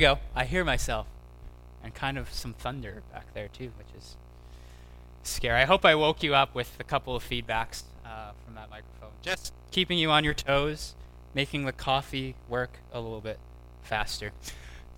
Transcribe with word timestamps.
go. 0.00 0.18
I 0.34 0.44
hear 0.44 0.64
myself. 0.64 1.06
And 1.82 1.94
kind 1.94 2.18
of 2.18 2.32
some 2.32 2.52
thunder 2.52 3.02
back 3.12 3.32
there, 3.32 3.48
too, 3.48 3.70
which 3.78 3.88
is 3.96 4.16
scary. 5.22 5.60
I 5.60 5.64
hope 5.64 5.84
I 5.84 5.94
woke 5.94 6.22
you 6.22 6.34
up 6.34 6.54
with 6.54 6.76
a 6.78 6.84
couple 6.84 7.16
of 7.16 7.22
feedbacks 7.22 7.84
uh, 8.04 8.32
from 8.44 8.54
that 8.54 8.68
microphone. 8.70 9.10
Just 9.22 9.52
keeping 9.70 9.98
you 9.98 10.10
on 10.10 10.24
your 10.24 10.34
toes, 10.34 10.94
making 11.34 11.64
the 11.64 11.72
coffee 11.72 12.34
work 12.48 12.78
a 12.92 13.00
little 13.00 13.20
bit 13.20 13.38
faster. 13.82 14.32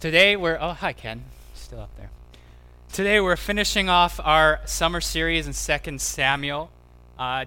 Today 0.01 0.35
we're. 0.35 0.59
Oh, 0.61 0.73
hi, 0.73 0.93
Ken. 0.93 1.25
Still 1.55 1.80
up 1.80 1.96
there. 1.96 2.11
Today 2.93 3.21
we're 3.21 3.37
finishing 3.37 3.89
off 3.89 4.21
our 4.23 4.61
summer 4.64 5.00
series 5.00 5.46
in 5.46 5.53
2 5.53 5.98
Samuel. 5.98 6.71
Uh, 7.19 7.46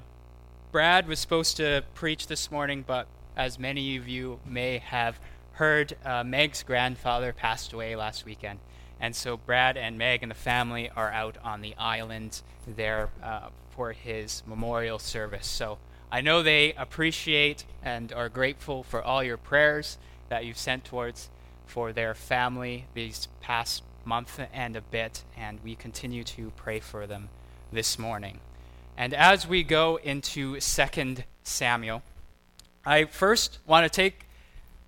Brad 0.72 1.08
was 1.08 1.20
supposed 1.20 1.58
to 1.58 1.84
preach 1.94 2.28
this 2.28 2.50
morning, 2.50 2.84
but 2.86 3.08
as 3.38 3.60
many 3.60 3.98
of 3.98 4.08
you 4.08 4.40
may 4.46 4.80
have 4.80 5.20
heard, 5.56 5.96
uh, 6.06 6.24
Meg's 6.24 6.64
grandfather 6.64 7.34
passed 7.34 7.74
away 7.74 7.96
last 7.96 8.26
weekend. 8.26 8.60
And 9.00 9.16
so 9.16 9.38
Brad 9.38 9.78
and 9.78 9.98
Meg 9.98 10.24
and 10.24 10.32
the 10.32 10.36
family 10.36 10.90
are 10.96 11.12
out 11.12 11.38
on 11.44 11.62
the 11.62 11.76
island 11.78 12.42
there 12.68 13.10
uh, 13.22 13.50
for 13.72 13.92
his 13.92 14.44
memorial 14.46 15.00
service. 15.00 15.48
So 15.48 15.78
I 16.12 16.22
know 16.22 16.44
they 16.44 16.74
appreciate 16.74 17.66
and 17.84 18.14
are 18.14 18.30
grateful 18.30 18.84
for 18.84 19.02
all 19.02 19.24
your 19.24 19.38
prayers 19.38 19.98
that 20.30 20.46
you've 20.46 20.58
sent 20.58 20.86
towards 20.86 21.30
for 21.66 21.92
their 21.92 22.14
family 22.14 22.86
these 22.94 23.28
past 23.42 23.84
month 24.06 24.40
and 24.54 24.76
a 24.76 24.82
bit, 24.82 25.24
and 25.36 25.60
we 25.64 25.76
continue 25.76 26.24
to 26.24 26.52
pray 26.56 26.80
for 26.80 27.08
them 27.08 27.30
this 27.72 27.98
morning. 27.98 28.40
And 28.98 29.14
as 29.14 29.48
we 29.48 29.64
go 29.64 29.98
into 29.98 30.60
2 30.60 31.24
Samuel, 31.44 32.04
I 32.86 33.06
first 33.06 33.60
want 33.66 33.84
to 33.84 33.90
take 33.90 34.25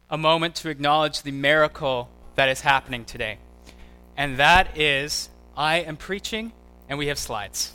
a 0.09 0.17
moment 0.17 0.55
to 0.55 0.70
acknowledge 0.70 1.21
the 1.21 1.31
miracle 1.31 2.09
that 2.35 2.48
is 2.49 2.61
happening 2.61 3.03
today. 3.03 3.38
And 4.15 4.38
that 4.38 4.77
is, 4.77 5.29
I 5.55 5.79
am 5.79 5.98
preaching 5.98 6.53
and 6.87 6.98
we 6.98 7.07
have 7.07 7.18
slides. 7.18 7.73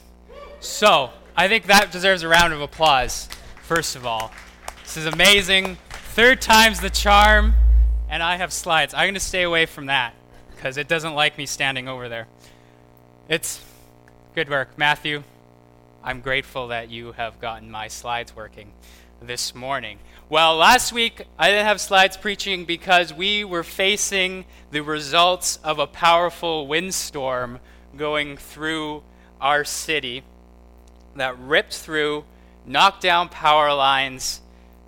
So, 0.60 1.10
I 1.36 1.48
think 1.48 1.66
that 1.66 1.92
deserves 1.92 2.22
a 2.22 2.28
round 2.28 2.52
of 2.52 2.60
applause, 2.60 3.28
first 3.62 3.96
of 3.96 4.06
all. 4.06 4.32
This 4.82 4.96
is 4.96 5.06
amazing. 5.06 5.76
Third 6.14 6.40
time's 6.40 6.80
the 6.80 6.90
charm, 6.90 7.54
and 8.08 8.22
I 8.22 8.36
have 8.36 8.52
slides. 8.52 8.94
I'm 8.94 9.04
going 9.04 9.14
to 9.14 9.20
stay 9.20 9.42
away 9.42 9.66
from 9.66 9.86
that 9.86 10.14
because 10.54 10.76
it 10.76 10.88
doesn't 10.88 11.14
like 11.14 11.36
me 11.38 11.46
standing 11.46 11.88
over 11.88 12.08
there. 12.08 12.28
It's 13.28 13.62
good 14.34 14.48
work. 14.48 14.78
Matthew, 14.78 15.22
I'm 16.02 16.20
grateful 16.20 16.68
that 16.68 16.90
you 16.90 17.12
have 17.12 17.40
gotten 17.40 17.70
my 17.70 17.88
slides 17.88 18.34
working 18.34 18.72
this 19.26 19.54
morning. 19.54 19.98
Well, 20.28 20.56
last 20.56 20.92
week 20.92 21.26
I 21.38 21.50
didn't 21.50 21.66
have 21.66 21.80
slides 21.80 22.16
preaching 22.16 22.64
because 22.64 23.12
we 23.12 23.44
were 23.44 23.62
facing 23.62 24.44
the 24.70 24.80
results 24.80 25.58
of 25.62 25.78
a 25.78 25.86
powerful 25.86 26.66
windstorm 26.66 27.60
going 27.96 28.36
through 28.36 29.02
our 29.40 29.64
city 29.64 30.22
that 31.16 31.38
ripped 31.38 31.74
through, 31.74 32.24
knocked 32.66 33.02
down 33.02 33.28
power 33.28 33.74
lines, 33.74 34.40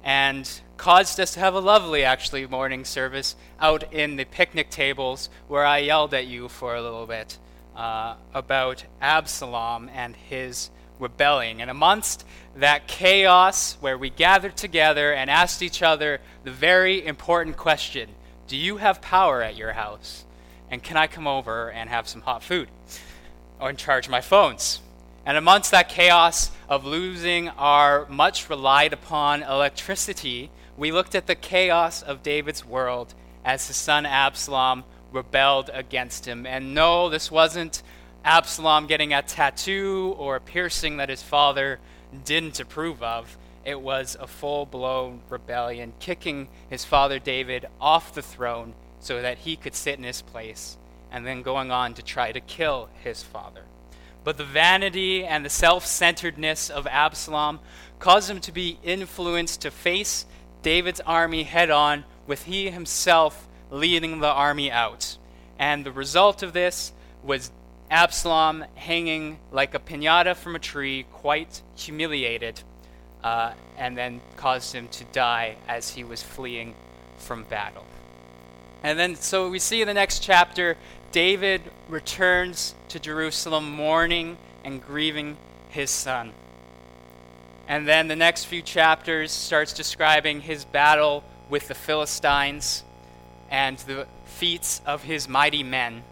and 0.02 0.60
caused 0.76 1.20
us 1.20 1.34
to 1.34 1.40
have 1.40 1.54
a 1.54 1.60
lovely, 1.60 2.04
actually, 2.04 2.46
morning 2.46 2.84
service 2.84 3.36
out 3.60 3.92
in 3.92 4.16
the 4.16 4.24
picnic 4.24 4.70
tables 4.70 5.28
where 5.48 5.64
I 5.64 5.78
yelled 5.78 6.14
at 6.14 6.26
you 6.26 6.48
for 6.48 6.74
a 6.74 6.82
little 6.82 7.06
bit 7.06 7.38
uh, 7.76 8.16
about 8.32 8.84
Absalom 9.00 9.90
and 9.94 10.16
his 10.16 10.70
rebelling. 10.98 11.60
And 11.60 11.70
amongst 11.70 12.24
that 12.56 12.86
chaos 12.86 13.76
where 13.80 13.98
we 13.98 14.10
gathered 14.10 14.56
together 14.56 15.12
and 15.12 15.30
asked 15.30 15.62
each 15.62 15.82
other 15.82 16.20
the 16.44 16.50
very 16.50 17.04
important 17.04 17.56
question 17.56 18.10
Do 18.46 18.56
you 18.56 18.78
have 18.78 19.00
power 19.00 19.42
at 19.42 19.56
your 19.56 19.72
house? 19.72 20.24
And 20.70 20.82
can 20.82 20.96
I 20.96 21.06
come 21.06 21.26
over 21.26 21.70
and 21.70 21.88
have 21.90 22.08
some 22.08 22.22
hot 22.22 22.42
food? 22.42 22.68
Or 23.60 23.72
charge 23.72 24.08
my 24.08 24.20
phones? 24.20 24.80
And 25.26 25.36
amongst 25.36 25.70
that 25.70 25.88
chaos 25.88 26.50
of 26.68 26.84
losing 26.84 27.48
our 27.50 28.06
much 28.08 28.50
relied 28.50 28.92
upon 28.92 29.42
electricity, 29.42 30.50
we 30.76 30.92
looked 30.92 31.14
at 31.14 31.26
the 31.26 31.34
chaos 31.34 32.02
of 32.02 32.22
David's 32.22 32.64
world 32.64 33.14
as 33.44 33.66
his 33.66 33.76
son 33.76 34.04
Absalom 34.04 34.84
rebelled 35.12 35.70
against 35.72 36.26
him. 36.26 36.44
And 36.44 36.74
no, 36.74 37.08
this 37.08 37.30
wasn't 37.30 37.82
Absalom 38.24 38.86
getting 38.86 39.12
a 39.12 39.20
tattoo 39.20 40.14
or 40.18 40.36
a 40.36 40.40
piercing 40.40 40.96
that 40.96 41.10
his 41.10 41.22
father 41.22 41.78
didn't 42.24 42.58
approve 42.58 43.02
of. 43.02 43.36
It 43.66 43.80
was 43.80 44.16
a 44.18 44.26
full 44.26 44.64
blown 44.64 45.20
rebellion, 45.28 45.92
kicking 46.00 46.48
his 46.70 46.84
father 46.84 47.18
David 47.18 47.66
off 47.80 48.14
the 48.14 48.22
throne 48.22 48.74
so 48.98 49.20
that 49.20 49.38
he 49.38 49.56
could 49.56 49.74
sit 49.74 49.98
in 49.98 50.04
his 50.04 50.22
place, 50.22 50.78
and 51.12 51.26
then 51.26 51.42
going 51.42 51.70
on 51.70 51.92
to 51.94 52.02
try 52.02 52.32
to 52.32 52.40
kill 52.40 52.88
his 53.02 53.22
father. 53.22 53.64
But 54.24 54.38
the 54.38 54.44
vanity 54.44 55.26
and 55.26 55.44
the 55.44 55.50
self 55.50 55.84
centeredness 55.84 56.70
of 56.70 56.86
Absalom 56.86 57.60
caused 57.98 58.30
him 58.30 58.40
to 58.40 58.52
be 58.52 58.78
influenced 58.82 59.60
to 59.62 59.70
face 59.70 60.24
David's 60.62 61.00
army 61.00 61.42
head 61.42 61.68
on, 61.68 62.04
with 62.26 62.44
he 62.44 62.70
himself 62.70 63.46
leading 63.70 64.20
the 64.20 64.28
army 64.28 64.70
out. 64.70 65.18
And 65.58 65.84
the 65.84 65.92
result 65.92 66.42
of 66.42 66.54
this 66.54 66.92
was 67.22 67.50
Absalom 67.90 68.64
hanging 68.74 69.38
like 69.52 69.74
a 69.74 69.78
pinata 69.78 70.34
from 70.34 70.56
a 70.56 70.58
tree, 70.58 71.06
quite 71.12 71.62
humiliated, 71.76 72.60
uh, 73.22 73.52
and 73.76 73.96
then 73.96 74.20
caused 74.36 74.74
him 74.74 74.88
to 74.88 75.04
die 75.12 75.56
as 75.68 75.90
he 75.90 76.04
was 76.04 76.22
fleeing 76.22 76.74
from 77.18 77.44
battle. 77.44 77.84
And 78.82 78.98
then, 78.98 79.16
so 79.16 79.48
we 79.48 79.58
see 79.58 79.80
in 79.80 79.88
the 79.88 79.94
next 79.94 80.22
chapter, 80.22 80.76
David 81.10 81.62
returns 81.88 82.74
to 82.88 82.98
Jerusalem 82.98 83.70
mourning 83.70 84.36
and 84.64 84.82
grieving 84.82 85.36
his 85.68 85.90
son. 85.90 86.32
And 87.66 87.88
then 87.88 88.08
the 88.08 88.16
next 88.16 88.44
few 88.44 88.60
chapters 88.60 89.32
starts 89.32 89.72
describing 89.72 90.40
his 90.40 90.64
battle 90.64 91.24
with 91.48 91.68
the 91.68 91.74
Philistines 91.74 92.84
and 93.50 93.78
the 93.78 94.06
feats 94.24 94.82
of 94.84 95.04
his 95.04 95.28
mighty 95.28 95.62
men. 95.62 96.02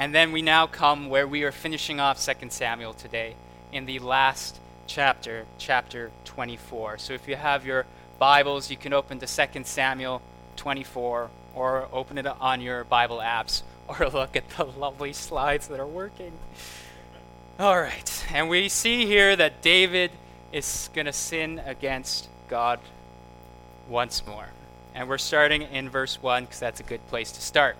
And 0.00 0.14
then 0.14 0.32
we 0.32 0.40
now 0.40 0.66
come 0.66 1.10
where 1.10 1.28
we 1.28 1.42
are 1.42 1.52
finishing 1.52 2.00
off 2.00 2.24
2 2.24 2.48
Samuel 2.48 2.94
today 2.94 3.36
in 3.70 3.84
the 3.84 3.98
last 3.98 4.58
chapter, 4.86 5.44
chapter 5.58 6.10
24. 6.24 6.96
So 6.96 7.12
if 7.12 7.28
you 7.28 7.36
have 7.36 7.66
your 7.66 7.84
Bibles, 8.18 8.70
you 8.70 8.78
can 8.78 8.94
open 8.94 9.18
to 9.18 9.26
2 9.26 9.64
Samuel 9.64 10.22
24 10.56 11.28
or 11.54 11.88
open 11.92 12.16
it 12.16 12.26
on 12.26 12.62
your 12.62 12.84
Bible 12.84 13.18
apps 13.18 13.60
or 13.88 14.08
look 14.08 14.36
at 14.36 14.48
the 14.56 14.64
lovely 14.64 15.12
slides 15.12 15.68
that 15.68 15.78
are 15.78 15.86
working. 15.86 16.32
All 17.58 17.78
right. 17.78 18.24
And 18.32 18.48
we 18.48 18.70
see 18.70 19.04
here 19.04 19.36
that 19.36 19.60
David 19.60 20.12
is 20.50 20.88
going 20.94 21.06
to 21.06 21.12
sin 21.12 21.60
against 21.66 22.26
God 22.48 22.80
once 23.86 24.26
more. 24.26 24.48
And 24.94 25.10
we're 25.10 25.18
starting 25.18 25.60
in 25.60 25.90
verse 25.90 26.22
1 26.22 26.44
because 26.44 26.58
that's 26.58 26.80
a 26.80 26.84
good 26.84 27.06
place 27.08 27.32
to 27.32 27.42
start. 27.42 27.76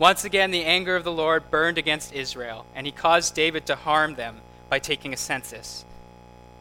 Once 0.00 0.24
again, 0.24 0.50
the 0.50 0.64
anger 0.64 0.96
of 0.96 1.04
the 1.04 1.12
Lord 1.12 1.50
burned 1.50 1.76
against 1.76 2.14
Israel, 2.14 2.64
and 2.74 2.86
he 2.86 2.90
caused 2.90 3.34
David 3.34 3.66
to 3.66 3.76
harm 3.76 4.14
them 4.14 4.40
by 4.70 4.78
taking 4.78 5.12
a 5.12 5.16
census. 5.18 5.84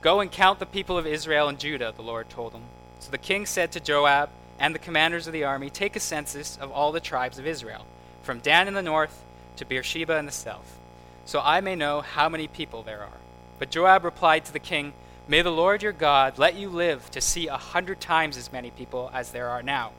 Go 0.01 0.19
and 0.19 0.29
count 0.29 0.59
the 0.59 0.65
people 0.65 0.97
of 0.97 1.07
Israel 1.07 1.47
and 1.47 1.57
Judah, 1.57 1.93
the 1.95 2.01
Lord 2.01 2.27
told 2.29 2.51
him. 2.51 2.63
So 2.99 3.11
the 3.11 3.17
king 3.17 3.45
said 3.45 3.71
to 3.71 3.79
Joab 3.79 4.29
and 4.59 4.75
the 4.75 4.79
commanders 4.79 5.25
of 5.25 5.31
the 5.31 5.45
army, 5.45 5.69
Take 5.69 5.95
a 5.95 6.01
census 6.01 6.57
of 6.57 6.69
all 6.69 6.91
the 6.91 6.99
tribes 6.99 7.39
of 7.39 7.47
Israel, 7.47 7.85
from 8.23 8.39
Dan 8.41 8.67
in 8.67 8.73
the 8.73 8.81
north 8.81 9.23
to 9.55 9.63
Beersheba 9.63 10.17
in 10.17 10.25
the 10.25 10.33
south, 10.33 10.77
so 11.23 11.39
I 11.39 11.61
may 11.61 11.77
know 11.77 12.01
how 12.01 12.27
many 12.27 12.49
people 12.49 12.83
there 12.83 13.03
are. 13.03 13.21
But 13.57 13.71
Joab 13.71 14.03
replied 14.03 14.43
to 14.45 14.53
the 14.53 14.59
king, 14.59 14.91
May 15.29 15.43
the 15.43 15.49
Lord 15.49 15.81
your 15.81 15.93
God 15.93 16.37
let 16.37 16.55
you 16.55 16.67
live 16.67 17.09
to 17.11 17.21
see 17.21 17.47
a 17.47 17.55
hundred 17.55 18.01
times 18.01 18.35
as 18.35 18.51
many 18.51 18.69
people 18.69 19.09
as 19.13 19.31
there 19.31 19.47
are 19.47 19.63
now. 19.63 19.93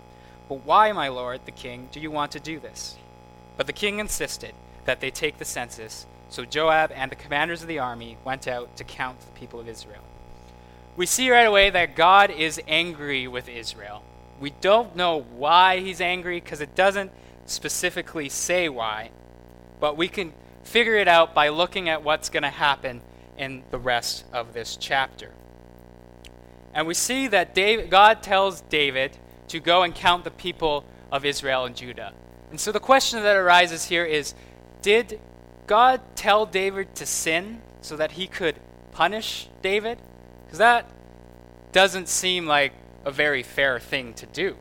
But 0.47 0.67
why, 0.67 0.93
my 0.93 1.09
lord, 1.09 1.41
the 1.47 1.53
king, 1.53 1.89
do 1.91 2.01
you 2.01 2.11
want 2.11 2.33
to 2.33 2.41
do 2.41 2.61
this? 2.61 2.97
But 3.61 3.67
the 3.67 3.75
king 3.75 3.99
insisted 3.99 4.55
that 4.87 5.01
they 5.01 5.11
take 5.11 5.37
the 5.37 5.45
census, 5.45 6.07
so 6.31 6.47
Joab 6.47 6.93
and 6.93 7.13
the 7.13 7.17
commanders 7.17 7.61
of 7.61 7.69
the 7.69 7.79
army 7.79 8.17
went 8.25 8.49
out 8.49 8.75
to 8.79 8.85
count 8.85 9.21
the 9.21 9.39
people 9.39 9.61
of 9.61 9.69
Israel. 9.69 10.01
We 10.97 11.05
see 11.05 11.31
right 11.31 11.47
away 11.47 11.69
that 11.69 11.95
God 11.95 12.31
is 12.31 12.59
angry 12.67 13.29
with 13.29 13.51
Israel. 13.51 14.03
We 14.41 14.49
don't 14.63 14.97
know 14.97 15.27
why 15.37 15.81
he's 15.81 16.01
angry 16.01 16.41
because 16.41 16.63
it 16.63 16.75
doesn't 16.75 17.13
specifically 17.45 18.31
say 18.31 18.71
why, 18.71 19.11
but 19.79 19.95
we 19.95 20.09
can 20.09 20.33
figure 20.63 20.97
it 20.97 21.07
out 21.07 21.35
by 21.35 21.51
looking 21.51 21.91
at 21.91 22.03
what's 22.03 22.31
going 22.31 22.45
to 22.45 22.49
happen 22.49 23.03
in 23.37 23.63
the 23.71 23.79
rest 23.79 24.25
of 24.33 24.55
this 24.55 24.75
chapter. 24.75 25.33
And 26.73 26.87
we 26.87 26.95
see 26.95 27.27
that 27.27 27.55
David, 27.55 27.91
God 27.91 28.23
tells 28.23 28.63
David 28.63 29.19
to 29.49 29.61
go 29.61 29.83
and 29.83 29.95
count 29.95 30.25
the 30.25 30.31
people 30.31 30.83
of 31.13 31.27
Israel 31.27 31.67
and 31.67 31.77
Judah. 31.77 32.15
And 32.51 32.61
so 32.61 32.73
the 32.73 32.81
question 32.81 33.23
that 33.23 33.37
arises 33.37 33.85
here 33.85 34.05
is 34.05 34.35
Did 34.83 35.21
God 35.67 36.01
tell 36.17 36.47
David 36.47 36.95
to 36.97 37.07
sin 37.07 37.63
so 37.81 37.97
that 37.97 38.13
he 38.13 38.27
could 38.27 38.57
punish 38.93 39.49
David? 39.63 39.99
Because 40.45 40.59
that 40.59 40.91
doesn't 41.73 42.09
seem 42.09 42.47
like 42.47 42.73
a 43.05 43.11
very 43.11 43.43
fair 43.43 43.79
thing 43.79 44.15
to 44.15 44.27
do. 44.27 44.57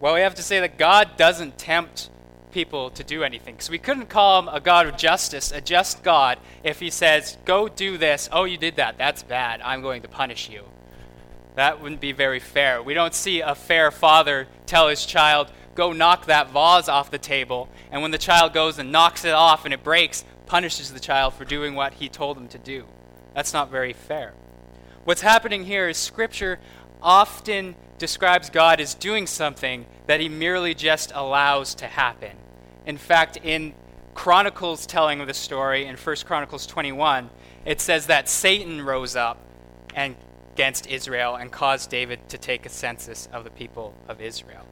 Well, 0.00 0.14
we 0.14 0.20
have 0.20 0.34
to 0.34 0.42
say 0.42 0.60
that 0.60 0.78
God 0.78 1.16
doesn't 1.16 1.58
tempt 1.58 2.10
people 2.52 2.90
to 2.90 3.02
do 3.02 3.22
anything. 3.24 3.58
So 3.60 3.72
we 3.72 3.78
couldn't 3.78 4.08
call 4.08 4.40
him 4.40 4.48
a 4.48 4.60
God 4.60 4.86
of 4.86 4.96
justice, 4.96 5.52
a 5.52 5.60
just 5.60 6.02
God, 6.02 6.38
if 6.62 6.80
he 6.80 6.90
says, 6.90 7.38
Go 7.44 7.68
do 7.68 7.96
this. 7.96 8.28
Oh, 8.30 8.44
you 8.44 8.58
did 8.58 8.76
that. 8.76 8.98
That's 8.98 9.22
bad. 9.22 9.60
I'm 9.62 9.82
going 9.82 10.02
to 10.02 10.08
punish 10.08 10.50
you. 10.50 10.64
That 11.54 11.82
wouldn't 11.82 12.00
be 12.00 12.12
very 12.12 12.40
fair. 12.40 12.82
We 12.82 12.94
don't 12.94 13.14
see 13.14 13.40
a 13.40 13.54
fair 13.54 13.90
father 13.90 14.48
tell 14.66 14.88
his 14.88 15.04
child, 15.04 15.50
Go 15.74 15.92
knock 15.92 16.26
that 16.26 16.50
vase 16.50 16.88
off 16.88 17.10
the 17.10 17.18
table. 17.18 17.68
And 17.90 18.02
when 18.02 18.10
the 18.10 18.18
child 18.18 18.52
goes 18.52 18.78
and 18.78 18.92
knocks 18.92 19.24
it 19.24 19.32
off 19.32 19.64
and 19.64 19.72
it 19.72 19.82
breaks, 19.82 20.24
punishes 20.46 20.92
the 20.92 21.00
child 21.00 21.34
for 21.34 21.44
doing 21.44 21.74
what 21.74 21.94
he 21.94 22.08
told 22.08 22.36
him 22.36 22.48
to 22.48 22.58
do. 22.58 22.84
That's 23.34 23.52
not 23.52 23.70
very 23.70 23.92
fair. 23.92 24.34
What's 25.04 25.22
happening 25.22 25.64
here 25.64 25.88
is 25.88 25.96
Scripture 25.96 26.60
often 27.00 27.74
describes 27.98 28.50
God 28.50 28.80
as 28.80 28.94
doing 28.94 29.26
something 29.26 29.86
that 30.06 30.20
he 30.20 30.28
merely 30.28 30.74
just 30.74 31.12
allows 31.14 31.74
to 31.76 31.86
happen. 31.86 32.32
In 32.86 32.98
fact, 32.98 33.38
in 33.42 33.72
Chronicles 34.14 34.86
telling 34.86 35.20
of 35.20 35.26
the 35.26 35.34
story 35.34 35.86
in 35.86 35.96
1 35.96 36.16
Chronicles 36.24 36.66
21, 36.66 37.30
it 37.64 37.80
says 37.80 38.06
that 38.06 38.28
Satan 38.28 38.82
rose 38.82 39.16
up 39.16 39.38
and 39.94 40.16
against 40.52 40.86
Israel 40.86 41.36
and 41.36 41.50
caused 41.50 41.90
David 41.90 42.28
to 42.28 42.38
take 42.38 42.66
a 42.66 42.68
census 42.68 43.28
of 43.32 43.44
the 43.44 43.50
people 43.50 43.94
of 44.08 44.20
Israel. 44.20 44.66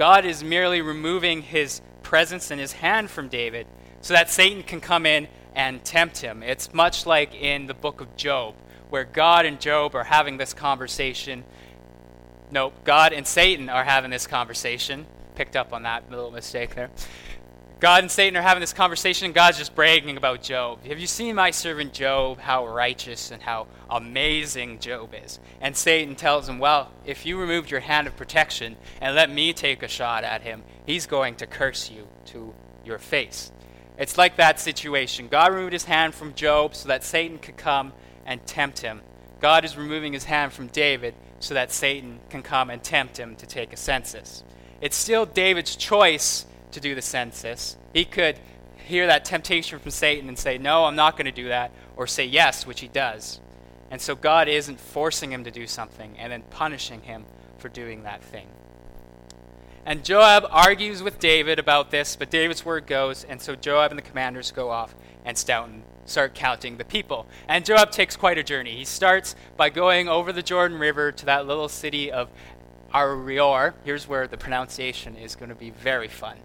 God 0.00 0.24
is 0.24 0.42
merely 0.42 0.80
removing 0.80 1.42
his 1.42 1.82
presence 2.02 2.50
and 2.50 2.58
his 2.58 2.72
hand 2.72 3.10
from 3.10 3.28
David 3.28 3.66
so 4.00 4.14
that 4.14 4.30
Satan 4.30 4.62
can 4.62 4.80
come 4.80 5.04
in 5.04 5.28
and 5.54 5.84
tempt 5.84 6.16
him. 6.16 6.42
It's 6.42 6.72
much 6.72 7.04
like 7.04 7.34
in 7.34 7.66
the 7.66 7.74
book 7.74 8.00
of 8.00 8.16
Job, 8.16 8.54
where 8.88 9.04
God 9.04 9.44
and 9.44 9.60
Job 9.60 9.94
are 9.94 10.04
having 10.04 10.38
this 10.38 10.54
conversation. 10.54 11.44
No, 12.50 12.72
God 12.84 13.12
and 13.12 13.26
Satan 13.26 13.68
are 13.68 13.84
having 13.84 14.10
this 14.10 14.26
conversation. 14.26 15.04
Picked 15.34 15.54
up 15.54 15.74
on 15.74 15.82
that 15.82 16.10
little 16.10 16.30
mistake 16.30 16.74
there. 16.74 16.88
God 17.80 18.04
and 18.04 18.10
Satan 18.10 18.36
are 18.36 18.42
having 18.42 18.60
this 18.60 18.74
conversation, 18.74 19.24
and 19.24 19.34
God's 19.34 19.56
just 19.56 19.74
bragging 19.74 20.18
about 20.18 20.42
Job. 20.42 20.84
Have 20.84 20.98
you 20.98 21.06
seen 21.06 21.34
my 21.34 21.50
servant 21.50 21.94
Job, 21.94 22.38
how 22.38 22.66
righteous 22.66 23.30
and 23.30 23.42
how 23.42 23.68
amazing 23.88 24.80
Job 24.80 25.14
is? 25.24 25.40
And 25.62 25.74
Satan 25.74 26.14
tells 26.14 26.46
him, 26.46 26.58
Well, 26.58 26.92
if 27.06 27.24
you 27.24 27.40
removed 27.40 27.70
your 27.70 27.80
hand 27.80 28.06
of 28.06 28.18
protection 28.18 28.76
and 29.00 29.14
let 29.14 29.30
me 29.30 29.54
take 29.54 29.82
a 29.82 29.88
shot 29.88 30.24
at 30.24 30.42
him, 30.42 30.62
he's 30.84 31.06
going 31.06 31.36
to 31.36 31.46
curse 31.46 31.90
you 31.90 32.06
to 32.26 32.52
your 32.84 32.98
face. 32.98 33.50
It's 33.96 34.18
like 34.18 34.36
that 34.36 34.60
situation. 34.60 35.28
God 35.28 35.54
removed 35.54 35.72
his 35.72 35.84
hand 35.84 36.14
from 36.14 36.34
Job 36.34 36.74
so 36.74 36.88
that 36.88 37.02
Satan 37.02 37.38
could 37.38 37.56
come 37.56 37.94
and 38.26 38.44
tempt 38.44 38.80
him. 38.80 39.00
God 39.40 39.64
is 39.64 39.78
removing 39.78 40.12
his 40.12 40.24
hand 40.24 40.52
from 40.52 40.66
David 40.66 41.14
so 41.38 41.54
that 41.54 41.72
Satan 41.72 42.20
can 42.28 42.42
come 42.42 42.68
and 42.68 42.82
tempt 42.82 43.18
him 43.18 43.36
to 43.36 43.46
take 43.46 43.72
a 43.72 43.78
census. 43.78 44.44
It's 44.82 44.96
still 44.96 45.24
David's 45.24 45.76
choice 45.76 46.44
to 46.72 46.80
do 46.80 46.94
the 46.94 47.02
census. 47.02 47.76
He 47.92 48.04
could 48.04 48.38
hear 48.84 49.06
that 49.06 49.24
temptation 49.24 49.78
from 49.78 49.90
Satan 49.90 50.28
and 50.28 50.38
say, 50.38 50.58
No, 50.58 50.84
I'm 50.84 50.96
not 50.96 51.16
going 51.16 51.26
to 51.26 51.32
do 51.32 51.48
that, 51.48 51.70
or 51.96 52.06
say 52.06 52.24
yes, 52.24 52.66
which 52.66 52.80
he 52.80 52.88
does. 52.88 53.40
And 53.90 54.00
so 54.00 54.14
God 54.14 54.48
isn't 54.48 54.78
forcing 54.78 55.32
him 55.32 55.44
to 55.44 55.50
do 55.50 55.66
something 55.66 56.16
and 56.18 56.32
then 56.32 56.42
punishing 56.50 57.02
him 57.02 57.24
for 57.58 57.68
doing 57.68 58.04
that 58.04 58.22
thing. 58.22 58.46
And 59.84 60.04
Joab 60.04 60.46
argues 60.50 61.02
with 61.02 61.18
David 61.18 61.58
about 61.58 61.90
this, 61.90 62.14
but 62.14 62.30
David's 62.30 62.64
word 62.64 62.86
goes, 62.86 63.24
and 63.24 63.40
so 63.40 63.56
Joab 63.56 63.90
and 63.90 63.98
the 63.98 64.02
commanders 64.02 64.52
go 64.52 64.70
off 64.70 64.94
and 65.24 65.36
Stoughton 65.36 65.82
start 66.06 66.34
counting 66.34 66.76
the 66.76 66.84
people. 66.84 67.26
And 67.48 67.64
Joab 67.64 67.90
takes 67.90 68.16
quite 68.16 68.36
a 68.36 68.42
journey. 68.42 68.76
He 68.76 68.84
starts 68.84 69.34
by 69.56 69.70
going 69.70 70.08
over 70.08 70.32
the 70.32 70.42
Jordan 70.42 70.78
River 70.78 71.12
to 71.12 71.26
that 71.26 71.46
little 71.46 71.68
city 71.68 72.10
of 72.10 72.28
Aroer. 72.94 73.74
Here's 73.84 74.08
where 74.08 74.26
the 74.26 74.36
pronunciation 74.36 75.16
is 75.16 75.36
going 75.36 75.48
to 75.48 75.54
be 75.54 75.70
very 75.70 76.08
fun. 76.08 76.36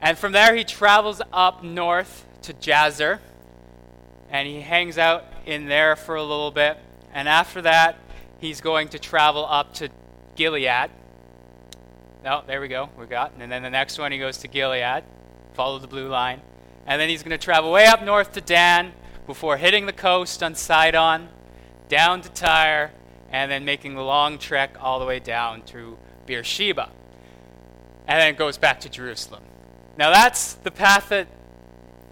And 0.00 0.16
from 0.16 0.32
there, 0.32 0.54
he 0.54 0.64
travels 0.64 1.20
up 1.32 1.62
north 1.62 2.26
to 2.42 2.54
Jazer, 2.54 3.18
and 4.30 4.48
he 4.48 4.60
hangs 4.60 4.96
out 4.96 5.24
in 5.44 5.66
there 5.66 5.96
for 5.96 6.14
a 6.14 6.22
little 6.22 6.50
bit. 6.50 6.78
And 7.12 7.28
after 7.28 7.62
that, 7.62 7.98
he's 8.40 8.60
going 8.60 8.88
to 8.88 8.98
travel 8.98 9.44
up 9.46 9.74
to 9.74 9.90
Gilead. 10.36 10.90
No, 12.24 12.42
there 12.46 12.60
we 12.60 12.68
go. 12.68 12.88
We 12.98 13.06
got. 13.06 13.32
And 13.38 13.50
then 13.50 13.62
the 13.62 13.70
next 13.70 13.98
one, 13.98 14.12
he 14.12 14.18
goes 14.18 14.38
to 14.38 14.48
Gilead, 14.48 15.04
follow 15.54 15.78
the 15.78 15.88
blue 15.88 16.08
line. 16.08 16.40
And 16.86 17.00
then 17.00 17.08
he's 17.08 17.22
going 17.22 17.38
to 17.38 17.44
travel 17.44 17.70
way 17.70 17.86
up 17.86 18.02
north 18.02 18.32
to 18.32 18.40
Dan 18.40 18.92
before 19.26 19.56
hitting 19.56 19.86
the 19.86 19.92
coast 19.92 20.42
on 20.42 20.54
Sidon, 20.54 21.28
down 21.88 22.20
to 22.22 22.28
Tyre, 22.30 22.92
and 23.30 23.50
then 23.50 23.64
making 23.64 23.94
the 23.94 24.02
long 24.02 24.38
trek 24.38 24.76
all 24.80 24.98
the 24.98 25.06
way 25.06 25.18
down 25.18 25.62
to 25.62 25.96
Beersheba. 26.26 26.90
And 28.06 28.20
then 28.20 28.28
it 28.28 28.36
goes 28.36 28.58
back 28.58 28.80
to 28.80 28.88
Jerusalem. 28.88 29.42
Now 29.96 30.10
that's 30.10 30.54
the 30.54 30.70
path 30.70 31.10
that 31.10 31.28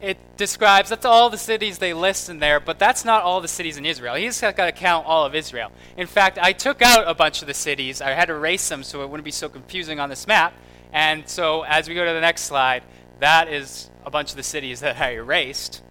it 0.00 0.36
describes. 0.36 0.90
That's 0.90 1.04
all 1.04 1.28
the 1.28 1.38
cities 1.38 1.78
they 1.78 1.92
list 1.92 2.28
in 2.28 2.38
there, 2.38 2.60
but 2.60 2.78
that's 2.78 3.04
not 3.04 3.22
all 3.24 3.40
the 3.40 3.48
cities 3.48 3.76
in 3.76 3.84
Israel. 3.84 4.14
He's 4.14 4.40
got 4.40 4.56
to 4.56 4.72
count 4.72 5.06
all 5.06 5.26
of 5.26 5.34
Israel. 5.34 5.72
In 5.96 6.06
fact, 6.06 6.38
I 6.40 6.52
took 6.52 6.82
out 6.82 7.08
a 7.08 7.14
bunch 7.14 7.42
of 7.42 7.48
the 7.48 7.54
cities. 7.54 8.00
I 8.00 8.10
had 8.10 8.26
to 8.26 8.34
erase 8.34 8.68
them 8.68 8.84
so 8.84 9.02
it 9.02 9.10
wouldn't 9.10 9.24
be 9.24 9.32
so 9.32 9.48
confusing 9.48 9.98
on 9.98 10.08
this 10.08 10.26
map. 10.26 10.54
And 10.92 11.28
so 11.28 11.62
as 11.62 11.88
we 11.88 11.94
go 11.94 12.04
to 12.04 12.12
the 12.12 12.20
next 12.20 12.42
slide, 12.42 12.84
that 13.18 13.48
is 13.48 13.90
a 14.06 14.10
bunch 14.10 14.30
of 14.30 14.36
the 14.36 14.42
cities 14.42 14.80
that 14.80 15.00
I 15.00 15.14
erased. 15.14 15.82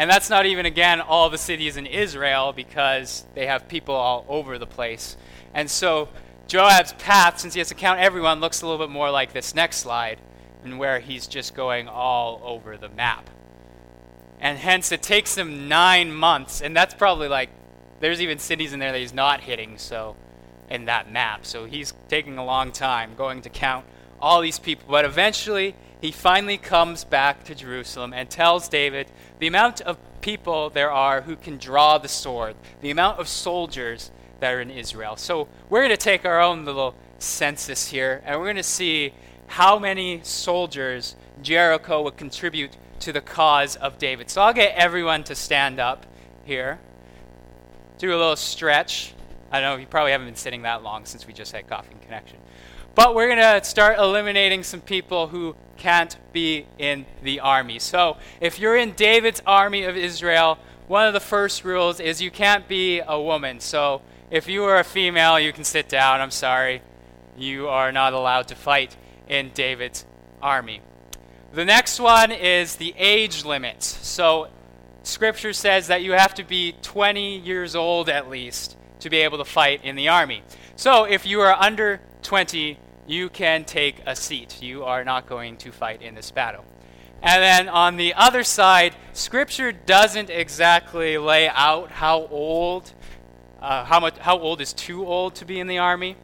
And 0.00 0.08
that's 0.08 0.30
not 0.30 0.46
even, 0.46 0.64
again, 0.64 1.02
all 1.02 1.28
the 1.28 1.36
cities 1.36 1.76
in 1.76 1.84
Israel 1.84 2.54
because 2.54 3.26
they 3.34 3.44
have 3.44 3.68
people 3.68 3.94
all 3.94 4.24
over 4.30 4.56
the 4.56 4.66
place. 4.66 5.14
And 5.52 5.70
so 5.70 6.08
Joab's 6.48 6.94
path, 6.94 7.38
since 7.38 7.52
he 7.52 7.60
has 7.60 7.68
to 7.68 7.74
count 7.74 8.00
everyone, 8.00 8.40
looks 8.40 8.62
a 8.62 8.66
little 8.66 8.82
bit 8.82 8.90
more 8.90 9.10
like 9.10 9.34
this 9.34 9.54
next 9.54 9.76
slide, 9.76 10.18
and 10.64 10.78
where 10.78 11.00
he's 11.00 11.26
just 11.26 11.54
going 11.54 11.86
all 11.86 12.40
over 12.42 12.78
the 12.78 12.88
map. 12.88 13.28
And 14.40 14.56
hence, 14.56 14.90
it 14.90 15.02
takes 15.02 15.36
him 15.36 15.68
nine 15.68 16.14
months, 16.14 16.62
and 16.62 16.74
that's 16.74 16.94
probably 16.94 17.28
like, 17.28 17.50
there's 18.00 18.22
even 18.22 18.38
cities 18.38 18.72
in 18.72 18.80
there 18.80 18.92
that 18.92 18.98
he's 18.98 19.12
not 19.12 19.42
hitting, 19.42 19.76
so, 19.76 20.16
in 20.70 20.86
that 20.86 21.12
map. 21.12 21.44
So 21.44 21.66
he's 21.66 21.92
taking 22.08 22.38
a 22.38 22.44
long 22.46 22.72
time 22.72 23.16
going 23.18 23.42
to 23.42 23.50
count 23.50 23.84
all 24.18 24.40
these 24.40 24.58
people. 24.58 24.86
But 24.88 25.04
eventually, 25.04 25.74
he 26.00 26.10
finally 26.10 26.56
comes 26.56 27.04
back 27.04 27.44
to 27.44 27.54
Jerusalem 27.54 28.12
and 28.12 28.30
tells 28.30 28.68
David 28.68 29.10
the 29.38 29.46
amount 29.46 29.80
of 29.82 29.98
people 30.20 30.70
there 30.70 30.90
are 30.90 31.22
who 31.22 31.36
can 31.36 31.58
draw 31.58 31.98
the 31.98 32.08
sword, 32.08 32.56
the 32.80 32.90
amount 32.90 33.18
of 33.18 33.28
soldiers 33.28 34.10
that 34.40 34.52
are 34.52 34.60
in 34.60 34.70
Israel. 34.70 35.16
So 35.16 35.48
we're 35.68 35.80
going 35.80 35.90
to 35.90 35.96
take 35.96 36.24
our 36.24 36.40
own 36.40 36.64
little 36.64 36.94
census 37.18 37.88
here, 37.88 38.22
and 38.24 38.38
we're 38.38 38.46
going 38.46 38.56
to 38.56 38.62
see 38.62 39.12
how 39.46 39.78
many 39.78 40.20
soldiers 40.22 41.16
Jericho 41.42 42.02
would 42.02 42.16
contribute 42.16 42.76
to 43.00 43.12
the 43.12 43.20
cause 43.20 43.76
of 43.76 43.98
David. 43.98 44.30
So 44.30 44.42
I'll 44.42 44.54
get 44.54 44.74
everyone 44.76 45.24
to 45.24 45.34
stand 45.34 45.80
up 45.80 46.06
here. 46.44 46.78
Do 47.98 48.10
a 48.10 48.16
little 48.16 48.36
stretch. 48.36 49.14
I 49.52 49.60
know 49.60 49.76
you 49.76 49.86
probably 49.86 50.12
haven't 50.12 50.28
been 50.28 50.36
sitting 50.36 50.62
that 50.62 50.82
long 50.82 51.04
since 51.04 51.26
we 51.26 51.32
just 51.32 51.52
had 51.52 51.68
Coffee 51.68 51.92
and 51.92 52.02
Connection. 52.02 52.38
But 52.94 53.14
we're 53.14 53.28
going 53.28 53.60
to 53.60 53.64
start 53.64 53.98
eliminating 53.98 54.62
some 54.62 54.80
people 54.80 55.28
who 55.28 55.56
can't 55.80 56.16
be 56.32 56.66
in 56.78 57.06
the 57.22 57.40
army. 57.40 57.78
So 57.78 58.18
if 58.40 58.60
you're 58.60 58.76
in 58.76 58.92
David's 58.92 59.42
army 59.46 59.84
of 59.84 59.96
Israel, 59.96 60.58
one 60.86 61.06
of 61.06 61.14
the 61.14 61.20
first 61.20 61.64
rules 61.64 61.98
is 61.98 62.20
you 62.20 62.30
can't 62.30 62.68
be 62.68 63.00
a 63.00 63.20
woman. 63.20 63.60
So 63.60 64.02
if 64.30 64.46
you 64.46 64.64
are 64.64 64.78
a 64.78 64.84
female, 64.84 65.40
you 65.40 65.52
can 65.52 65.64
sit 65.64 65.88
down. 65.88 66.20
I'm 66.20 66.30
sorry. 66.30 66.82
You 67.36 67.68
are 67.68 67.90
not 67.90 68.12
allowed 68.12 68.48
to 68.48 68.54
fight 68.54 68.96
in 69.28 69.50
David's 69.54 70.04
army. 70.42 70.82
The 71.52 71.64
next 71.64 71.98
one 71.98 72.30
is 72.30 72.76
the 72.76 72.94
age 72.96 73.44
limits. 73.44 73.86
So 74.06 74.48
scripture 75.02 75.52
says 75.52 75.88
that 75.88 76.02
you 76.02 76.12
have 76.12 76.34
to 76.34 76.44
be 76.44 76.74
20 76.82 77.38
years 77.38 77.74
old 77.74 78.08
at 78.08 78.28
least 78.28 78.76
to 79.00 79.10
be 79.10 79.18
able 79.18 79.38
to 79.38 79.44
fight 79.44 79.84
in 79.84 79.96
the 79.96 80.08
army. 80.08 80.42
So 80.76 81.04
if 81.04 81.26
you 81.26 81.40
are 81.40 81.54
under 81.54 82.00
20, 82.22 82.78
you 83.10 83.28
can 83.28 83.64
take 83.64 83.96
a 84.06 84.14
seat. 84.14 84.62
You 84.62 84.84
are 84.84 85.04
not 85.04 85.26
going 85.26 85.56
to 85.58 85.72
fight 85.72 86.00
in 86.00 86.14
this 86.14 86.30
battle. 86.30 86.64
And 87.22 87.42
then 87.42 87.68
on 87.68 87.96
the 87.96 88.14
other 88.14 88.44
side, 88.44 88.94
Scripture 89.14 89.72
doesn't 89.72 90.30
exactly 90.30 91.18
lay 91.18 91.48
out 91.48 91.90
how 91.90 92.28
old, 92.28 92.92
uh, 93.60 93.84
how 93.84 93.98
much, 93.98 94.16
how 94.18 94.38
old 94.38 94.60
is 94.60 94.72
too 94.72 95.04
old 95.04 95.34
to 95.34 95.44
be 95.44 95.58
in 95.58 95.66
the 95.66 95.78
army. 95.78 96.16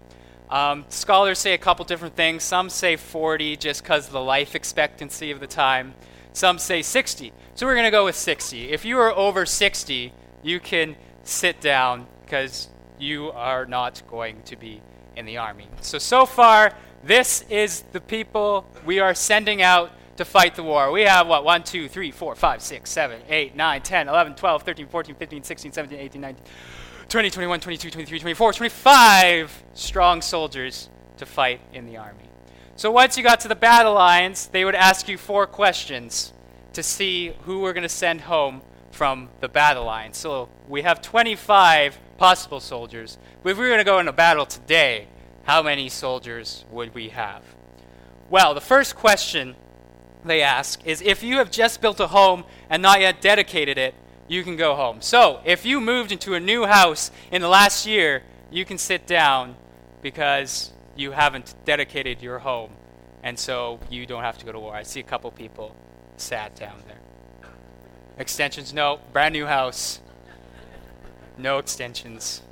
Um, 0.49 0.85
scholars 0.89 1.41
say 1.41 1.55
a 1.55 1.59
couple 1.59 1.85
different 1.85 2.15
things. 2.15 2.45
Some 2.45 2.71
say 2.71 2.95
40 2.95 3.57
just 3.57 3.83
because 3.83 4.09
the 4.09 4.21
life 4.21 4.55
expectancy 4.55 5.33
of 5.33 5.41
the 5.41 5.49
time. 5.49 5.93
Some 6.33 6.57
say 6.57 6.83
60. 6.83 7.33
So 7.57 7.67
we're 7.67 7.75
going 7.75 7.87
to 7.87 7.91
go 7.91 8.05
with 8.05 8.15
60. 8.15 8.71
If 8.71 8.85
you 8.85 8.97
are 9.01 9.11
over 9.11 9.45
60, 9.45 10.13
you 10.45 10.61
can 10.61 10.95
sit 11.25 11.61
down 11.61 12.07
because 12.25 12.69
you 12.97 13.33
are 13.33 13.67
not 13.67 14.03
going 14.09 14.43
to 14.45 14.55
be 14.55 14.81
in 15.17 15.27
the 15.27 15.39
army. 15.39 15.67
So, 15.81 15.99
so 15.99 16.27
far, 16.27 16.73
this 17.03 17.43
is 17.49 17.83
the 17.93 18.01
people 18.01 18.67
we 18.85 19.01
are 19.01 19.15
sending 19.15 19.63
out 19.63 19.93
to 20.17 20.25
fight 20.25 20.55
the 20.55 20.63
war. 20.63 20.91
We 20.91 21.03
have 21.03 21.27
what? 21.27 21.45
1, 21.45 21.65
2, 21.65 21.89
3, 21.89 22.11
4, 22.11 22.35
5, 22.35 22.63
6, 22.63 22.91
7, 22.91 23.21
8, 23.29 23.57
9, 23.57 23.83
10, 23.83 24.09
11, 24.09 24.35
12, 24.35 24.63
13, 24.63 24.87
14, 24.87 25.15
15, 25.15 25.43
16, 25.43 25.73
17, 25.73 25.99
18, 25.99 26.21
19, 26.21 26.45
20, 27.09 27.31
21, 27.31 27.61
22, 27.61 27.91
23, 27.91 28.19
24, 28.19 28.53
25 28.53 29.65
strong 29.75 30.23
soldiers 30.23 30.89
to 31.19 31.27
fight 31.27 31.61
in 31.73 31.87
the 31.87 31.97
army. 31.97 32.25
So 32.77 32.91
once 32.91 33.17
you 33.17 33.23
got 33.23 33.41
to 33.41 33.49
the 33.49 33.57
battle 33.57 33.95
lines, 33.95 34.49
they 34.49 34.65
would 34.65 34.75
ask 34.75 35.09
you 35.09 35.17
four 35.17 35.47
questions 35.47 36.33
to 36.73 36.83
see 36.83 37.33
who 37.45 37.61
we're 37.61 37.73
going 37.73 37.83
to 37.83 37.89
send 37.89 38.23
home 38.23 38.61
from 38.91 39.29
the 39.41 39.49
battle 39.49 39.85
line. 39.85 40.13
So 40.13 40.49
we 40.69 40.83
have 40.83 41.01
25 41.01 41.99
possible 42.19 42.61
soldiers. 42.61 43.19
But 43.43 43.51
if 43.51 43.57
we 43.59 43.65
were 43.65 43.69
going 43.69 43.79
to 43.79 43.85
go 43.85 43.99
into 43.99 44.13
battle 44.13 44.47
today, 44.47 45.09
how 45.45 45.63
many 45.63 45.89
soldiers 45.89 46.65
would 46.71 46.95
we 46.95 47.11
have? 47.11 47.43
Well, 48.31 48.55
the 48.55 48.61
first 48.61 48.97
question 48.97 49.55
they 50.25 50.43
ask 50.43 50.85
is 50.85 51.01
if 51.03 51.23
you 51.23 51.37
have 51.39 51.51
just 51.51 51.81
built 51.81 52.01
a 52.01 52.09
home 52.09 52.45
and 52.69 52.83
not 52.83 53.01
yet 53.01 53.21
dedicated 53.21 53.79
it, 53.79 53.95
you 54.29 54.43
can 54.43 54.57
go 54.57 54.75
home. 54.75 55.01
So, 55.01 55.41
if 55.45 55.65
you 55.65 55.81
moved 55.81 56.11
into 56.11 56.35
a 56.35 56.41
new 56.41 56.67
house 56.67 57.13
in 57.31 57.43
the 57.43 57.49
last 57.49 57.87
year, 57.87 58.25
you 58.51 58.65
can 58.65 58.79
sit 58.79 59.07
down 59.07 59.55
because 60.03 60.73
you 60.97 61.13
haven't 61.13 61.55
dedicated 61.65 62.23
your 62.23 62.41
home. 62.41 62.71
And 63.23 63.39
so 63.39 63.81
you 63.91 64.07
don't 64.07 64.23
have 64.23 64.39
to 64.39 64.47
go 64.47 64.53
to 64.53 64.59
war. 64.61 64.75
I 64.75 64.83
see 64.83 65.01
a 65.01 65.05
couple 65.05 65.31
people 65.31 65.75
sat 66.17 66.55
down 66.55 66.77
there. 66.87 66.99
Extensions, 68.19 68.73
no. 68.73 69.01
Brand 69.13 69.33
new 69.33 69.47
house. 69.47 70.01
No 71.39 71.59
extensions. 71.59 72.43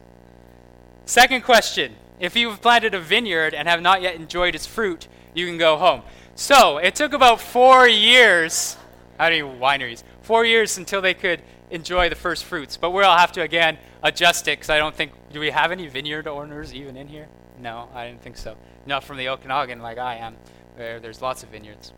Second 1.07 1.43
question. 1.43 1.97
If 2.21 2.37
you've 2.37 2.63
planted 2.63 2.95
a 2.95 3.01
vineyard 3.01 3.55
and 3.55 3.67
have 3.69 3.83
not 3.83 4.03
yet 4.03 4.15
enjoyed 4.15 4.55
its 4.55 4.67
fruit, 4.67 5.09
you 5.35 5.47
can 5.47 5.59
go 5.59 5.77
home. 5.77 6.03
So, 6.37 6.79
it 6.79 6.95
took 6.95 7.13
about 7.13 7.41
four 7.41 7.89
years, 7.89 8.77
how 9.19 9.31
do 9.31 9.37
you 9.37 9.47
wineries? 9.47 10.03
Four 10.23 10.45
years 10.45 10.79
until 10.79 11.03
they 11.03 11.15
could 11.15 11.43
enjoy 11.71 12.09
the 12.09 12.15
first 12.15 12.45
fruits. 12.45 12.77
But 12.77 12.91
we'll 12.91 13.11
have 13.11 13.33
to, 13.33 13.43
again, 13.43 13.79
adjust 14.03 14.49
it 14.49 14.59
because 14.59 14.71
I 14.71 14.79
don't 14.79 14.95
think, 14.95 15.13
do 15.33 15.41
we 15.41 15.51
have 15.51 15.73
any 15.73 15.87
vineyard 15.89 16.27
owners 16.27 16.73
even 16.73 16.97
in 16.97 17.09
here? 17.09 17.29
No, 17.61 17.89
I 17.95 18.07
didn't 18.07 18.23
think 18.23 18.37
so. 18.37 18.57
Not 18.87 19.05
from 19.05 19.17
the 19.17 19.29
Okanagan 19.29 19.81
like 19.81 19.99
I 19.99 20.17
am, 20.17 20.37
where 20.77 21.01
there's 21.01 21.23
lots 21.23 21.43
of 21.43 21.51
vineyards. 21.51 21.93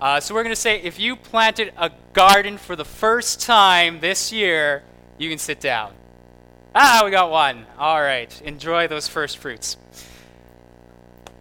Uh, 0.00 0.20
so 0.20 0.34
we're 0.34 0.42
going 0.42 0.54
to 0.54 0.60
say 0.60 0.80
if 0.80 0.98
you 0.98 1.16
planted 1.16 1.72
a 1.76 1.90
garden 2.12 2.58
for 2.58 2.76
the 2.76 2.84
first 2.84 3.40
time 3.40 4.00
this 4.00 4.32
year, 4.32 4.82
you 5.18 5.30
can 5.30 5.38
sit 5.38 5.60
down. 5.60 5.92
Ah, 6.74 7.02
we 7.04 7.10
got 7.10 7.30
one. 7.30 7.66
All 7.78 8.00
right. 8.00 8.40
Enjoy 8.42 8.88
those 8.88 9.06
first 9.06 9.38
fruits. 9.38 9.76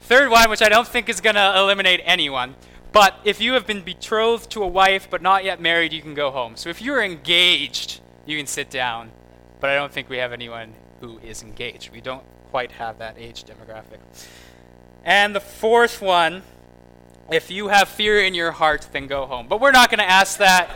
Third 0.01 0.29
one, 0.29 0.49
which 0.49 0.61
I 0.61 0.69
don't 0.69 0.87
think 0.87 1.09
is 1.09 1.21
going 1.21 1.35
to 1.35 1.57
eliminate 1.57 2.01
anyone, 2.03 2.55
but 2.91 3.15
if 3.23 3.41
you 3.41 3.53
have 3.53 3.65
been 3.65 3.81
betrothed 3.81 4.51
to 4.51 4.61
a 4.61 4.67
wife 4.67 5.07
but 5.09 5.21
not 5.21 5.43
yet 5.43 5.59
married, 5.59 5.93
you 5.93 6.01
can 6.01 6.13
go 6.13 6.29
home. 6.29 6.55
So 6.55 6.69
if 6.69 6.81
you're 6.81 7.01
engaged, 7.01 8.01
you 8.25 8.37
can 8.37 8.45
sit 8.45 8.69
down. 8.69 9.11
But 9.59 9.69
I 9.69 9.75
don't 9.75 9.91
think 9.91 10.09
we 10.09 10.17
have 10.17 10.33
anyone 10.33 10.73
who 10.99 11.19
is 11.19 11.41
engaged. 11.41 11.91
We 11.91 12.01
don't 12.01 12.23
quite 12.51 12.73
have 12.73 12.99
that 12.99 13.17
age 13.17 13.45
demographic. 13.45 13.99
And 15.03 15.33
the 15.33 15.39
fourth 15.39 16.01
one 16.01 16.43
if 17.31 17.49
you 17.49 17.69
have 17.69 17.87
fear 17.87 18.19
in 18.19 18.33
your 18.33 18.51
heart, 18.51 18.87
then 18.91 19.07
go 19.07 19.25
home. 19.25 19.47
But 19.47 19.61
we're 19.61 19.71
not 19.71 19.89
going 19.89 19.99
to 19.99 20.09
ask 20.09 20.39
that 20.39 20.69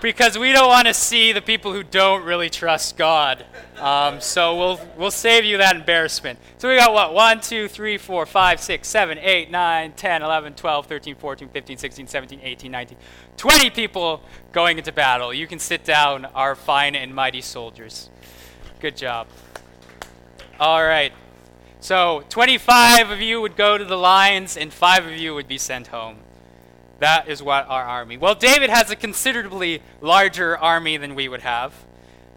because 0.00 0.38
we 0.38 0.52
don't 0.52 0.68
want 0.68 0.86
to 0.86 0.94
see 0.94 1.32
the 1.32 1.42
people 1.42 1.72
who 1.72 1.82
don't 1.82 2.24
really 2.24 2.48
trust 2.50 2.96
God. 2.96 3.44
Um, 3.78 4.20
so 4.20 4.56
we'll, 4.56 4.80
we'll 4.96 5.10
save 5.10 5.44
you 5.44 5.58
that 5.58 5.76
embarrassment. 5.76 6.38
So 6.58 6.68
we 6.68 6.76
got 6.76 6.92
what? 6.92 7.14
1, 7.14 7.40
2, 7.40 7.68
3, 7.68 7.98
4, 7.98 8.26
5, 8.26 8.60
6, 8.60 8.88
7, 8.88 9.18
8, 9.18 9.50
9, 9.50 9.92
10, 9.92 10.22
11, 10.22 10.54
12, 10.54 10.86
13, 10.86 11.14
14, 11.16 11.48
15, 11.48 11.76
16, 11.76 12.06
17, 12.06 12.40
18, 12.42 12.72
19, 12.72 12.98
20 13.36 13.70
people 13.70 14.22
going 14.52 14.78
into 14.78 14.92
battle. 14.92 15.32
You 15.32 15.46
can 15.46 15.58
sit 15.58 15.84
down, 15.84 16.24
our 16.26 16.54
fine 16.54 16.94
and 16.94 17.14
mighty 17.14 17.40
soldiers. 17.40 18.10
Good 18.80 18.96
job. 18.96 19.26
All 20.58 20.82
right. 20.82 21.12
So 21.80 22.24
25 22.28 23.10
of 23.10 23.20
you 23.20 23.40
would 23.40 23.56
go 23.56 23.78
to 23.78 23.84
the 23.84 23.96
lines, 23.96 24.56
and 24.56 24.72
five 24.72 25.06
of 25.06 25.16
you 25.16 25.34
would 25.34 25.48
be 25.48 25.56
sent 25.56 25.86
home. 25.86 26.18
That 27.00 27.28
is 27.28 27.42
what 27.42 27.66
our 27.68 27.82
army. 27.82 28.16
Well, 28.16 28.34
David 28.34 28.70
has 28.70 28.90
a 28.90 28.96
considerably 28.96 29.82
larger 30.00 30.56
army 30.56 30.98
than 30.98 31.14
we 31.14 31.28
would 31.28 31.40
have. 31.40 31.72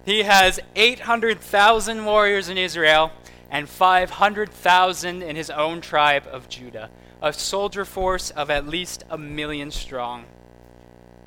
He 0.06 0.24
has 0.24 0.60
800,000 0.76 2.06
warriors 2.06 2.50
in 2.50 2.58
Israel 2.58 3.12
and 3.52 3.70
500,000 3.70 5.22
in 5.22 5.36
his 5.36 5.50
own 5.50 5.82
tribe 5.82 6.24
of 6.32 6.50
Judah, 6.50 6.90
a 7.22 7.32
soldier 7.32 7.86
force 7.86 8.32
of 8.32 8.50
at 8.50 8.68
least 8.68 9.04
a 9.10 9.18
million 9.18 9.70
strong. 9.70 10.26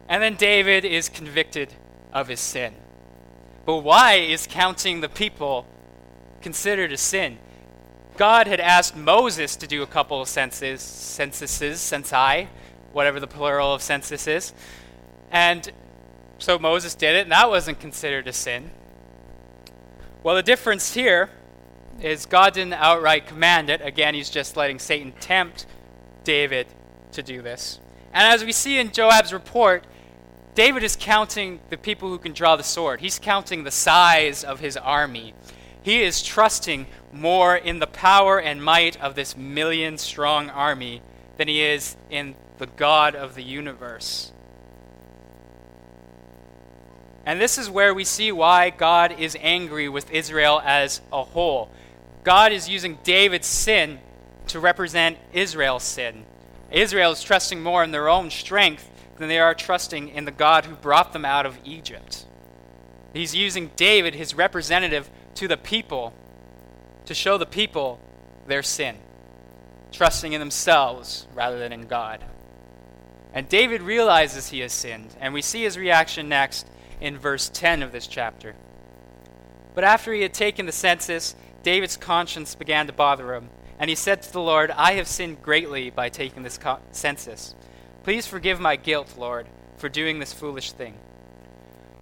And 0.09 0.23
then 0.23 0.37
David 0.37 0.85
is 0.85 1.09
convicted 1.09 1.75
of 2.13 2.29
his 2.29 2.41
sin. 2.41 2.75
But 3.67 3.79
why 3.79 4.15
is 4.15 4.47
counting 4.47 5.01
the 5.01 5.09
people 5.09 5.67
considered 6.41 6.93
a 6.93 6.97
sin? 6.97 7.39
God 8.17 8.47
had 8.47 8.61
asked 8.61 8.97
Moses 8.97 9.57
to 9.57 9.67
do 9.67 9.83
a 9.83 9.87
couple 9.87 10.23
of 10.23 10.29
census, 10.29 10.81
censuses, 10.81 11.79
censi, 11.81 12.49
whatever 12.97 13.21
the 13.21 13.27
plural 13.27 13.75
of 13.75 13.83
census 13.83 14.27
is. 14.27 14.55
And 15.31 15.71
so 16.39 16.59
Moses 16.59 16.95
did 16.95 17.15
it, 17.15 17.25
and 17.25 17.33
that 17.33 17.51
wasn't 17.51 17.79
considered 17.79 18.27
a 18.27 18.33
sin. 18.33 18.71
Well, 20.23 20.35
the 20.35 20.43
difference 20.43 20.95
here 20.95 21.29
is 22.01 22.25
God 22.25 22.55
didn't 22.55 22.73
outright 22.73 23.27
command 23.27 23.69
it. 23.69 23.83
Again, 23.83 24.15
he's 24.15 24.31
just 24.31 24.57
letting 24.57 24.79
Satan 24.79 25.13
tempt 25.21 25.67
David 26.25 26.69
to 27.13 27.23
do 27.23 27.43
this. 27.43 27.81
And 28.15 28.33
as 28.33 28.43
we 28.43 28.53
see 28.53 28.79
in 28.79 28.93
Joab's 28.93 29.35
report, 29.35 29.85
David 30.55 30.83
is 30.83 30.97
counting 30.99 31.61
the 31.69 31.77
people 31.77 32.09
who 32.09 32.17
can 32.17 32.33
draw 32.33 32.57
the 32.57 32.63
sword. 32.63 33.03
He's 33.03 33.19
counting 33.19 33.65
the 33.65 33.71
size 33.71 34.43
of 34.43 34.61
his 34.61 34.75
army. 34.75 35.35
He 35.83 36.03
is 36.03 36.23
trusting 36.23 36.87
more 37.13 37.55
in 37.55 37.79
the 37.79 37.87
power 37.87 38.41
and 38.41 38.65
might 38.65 38.99
of 39.03 39.17
this 39.17 39.37
million 39.37 39.99
strong 39.99 40.49
army 40.49 41.03
than 41.37 41.47
he 41.47 41.61
is 41.61 41.95
in 42.09 42.35
the 42.59 42.67
God 42.67 43.15
of 43.15 43.35
the 43.35 43.43
universe. 43.43 44.33
And 47.25 47.41
this 47.41 47.59
is 47.59 47.69
where 47.69 47.93
we 47.93 48.05
see 48.05 48.31
why 48.31 48.71
God 48.71 49.19
is 49.19 49.37
angry 49.41 49.89
with 49.89 50.11
Israel 50.13 50.63
as 50.65 51.01
a 51.13 51.25
whole. 51.25 51.69
God 52.23 52.53
is 52.53 52.69
using 52.69 52.99
David's 53.03 53.49
sin 53.49 53.99
to 54.49 54.61
represent 54.61 55.19
Israel's 55.33 55.83
sin. 55.83 56.25
Israel 56.71 57.13
is 57.13 57.23
trusting 57.23 57.63
more 57.63 57.83
in 57.83 57.91
their 57.91 58.09
own 58.09 58.31
strength 58.31 58.89
than 59.19 59.29
they 59.29 59.41
are 59.41 59.55
trusting 59.55 60.09
in 60.09 60.25
the 60.25 60.31
God 60.31 60.67
who 60.67 60.77
brought 60.77 61.13
them 61.13 61.25
out 61.25 61.47
of 61.47 61.59
Egypt. 61.65 62.27
He's 63.13 63.35
using 63.35 63.71
David, 63.77 64.15
his 64.15 64.35
representative, 64.35 65.11
to 65.37 65.49
the 65.49 65.57
people 65.57 66.13
to 67.07 67.15
show 67.15 67.39
the 67.39 67.47
people 67.47 67.99
their 68.47 68.63
sin, 68.63 68.97
trusting 69.91 70.33
in 70.33 70.41
themselves 70.41 71.27
rather 71.35 71.59
than 71.59 71.73
in 71.73 71.87
God. 71.87 72.23
And 73.37 73.51
David 73.51 73.83
realizes 73.83 74.49
he 74.49 74.61
has 74.61 74.73
sinned, 74.73 75.15
and 75.21 75.35
we 75.35 75.43
see 75.43 75.65
his 75.65 75.77
reaction 75.77 76.27
next 76.27 76.67
in 77.03 77.19
verse 77.19 77.51
10 77.53 77.83
of 77.83 77.93
this 77.93 78.07
chapter. 78.07 78.55
But 79.75 79.85
after 79.85 80.15
he 80.15 80.23
had 80.23 80.33
taken 80.33 80.65
the 80.65 80.73
census, 80.73 81.37
David's 81.63 81.99
conscience 81.99 82.55
began 82.55 82.87
to 82.87 82.95
bother 82.95 83.35
him, 83.35 83.51
and 83.79 83.91
he 83.91 83.95
said 83.95 84.23
to 84.23 84.33
the 84.33 84.41
Lord, 84.41 84.71
I 84.71 84.95
have 84.95 85.07
sinned 85.07 85.43
greatly 85.43 85.91
by 85.91 86.09
taking 86.09 86.45
this 86.45 86.57
co- 86.57 86.79
census. 86.93 87.55
Please 88.05 88.27
forgive 88.27 88.59
my 88.59 88.77
guilt, 88.77 89.17
Lord, 89.19 89.47
for 89.77 89.91
doing 89.91 90.19
this 90.19 90.33
foolish 90.33 90.73
thing 90.73 90.95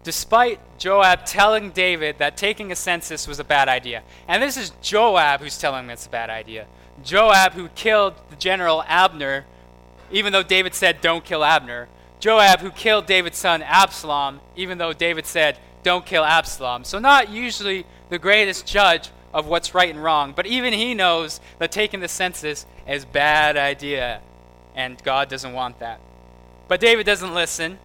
despite 0.04 0.60
Joab 0.78 1.24
telling 1.24 1.70
David 1.70 2.18
that 2.18 2.36
taking 2.36 2.70
a 2.70 2.76
census 2.76 3.26
was 3.26 3.40
a 3.40 3.44
bad 3.44 3.68
idea. 3.68 4.02
And 4.28 4.42
this 4.42 4.58
is 4.58 4.70
Joab 4.82 5.40
who's 5.40 5.58
telling 5.58 5.84
him 5.84 5.90
it's 5.90 6.06
a 6.06 6.10
bad 6.10 6.28
idea. 6.28 6.66
Joab, 7.02 7.54
who 7.54 7.68
killed 7.70 8.14
the 8.28 8.36
general 8.36 8.84
Abner, 8.86 9.46
even 10.10 10.32
though 10.32 10.42
David 10.42 10.74
said, 10.74 11.00
don't 11.00 11.24
kill 11.24 11.44
Abner. 11.44 11.88
Joab, 12.20 12.60
who 12.60 12.70
killed 12.70 13.06
David's 13.06 13.38
son 13.38 13.62
Absalom, 13.62 14.40
even 14.56 14.78
though 14.78 14.92
David 14.92 15.26
said, 15.26 15.58
don't 15.82 16.06
kill 16.06 16.24
Absalom. 16.24 16.84
So, 16.84 16.98
not 16.98 17.28
usually 17.28 17.84
the 18.08 18.18
greatest 18.18 18.66
judge 18.66 19.10
of 19.32 19.46
what's 19.46 19.74
right 19.74 19.90
and 19.90 20.02
wrong, 20.02 20.32
but 20.34 20.46
even 20.46 20.72
he 20.72 20.94
knows 20.94 21.40
that 21.58 21.72
taking 21.72 22.00
the 22.00 22.08
census 22.08 22.64
is 22.88 23.04
a 23.04 23.08
bad 23.08 23.56
idea, 23.56 24.20
and 24.74 25.02
God 25.02 25.28
doesn't 25.28 25.52
want 25.52 25.80
that. 25.80 26.00
But 26.68 26.80
David 26.80 27.04
doesn't 27.04 27.34
listen 27.34 27.78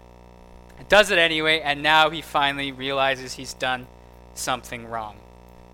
does 0.88 1.12
it 1.12 1.18
anyway, 1.18 1.60
and 1.60 1.84
now 1.84 2.10
he 2.10 2.22
finally 2.22 2.72
realizes 2.72 3.34
he's 3.34 3.54
done 3.54 3.88
something 4.34 4.88
wrong. 4.88 5.18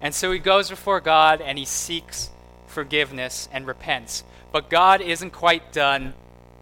And 0.02 0.16
so 0.16 0.32
he 0.32 0.40
goes 0.40 0.70
before 0.70 1.00
God 1.00 1.42
and 1.42 1.58
he 1.58 1.66
seeks 1.66 2.32
forgiveness 2.68 3.48
and 3.52 3.68
repents. 3.68 4.24
But 4.52 4.70
God 4.70 5.02
isn't 5.02 5.32
quite 5.32 5.72
done 5.72 6.14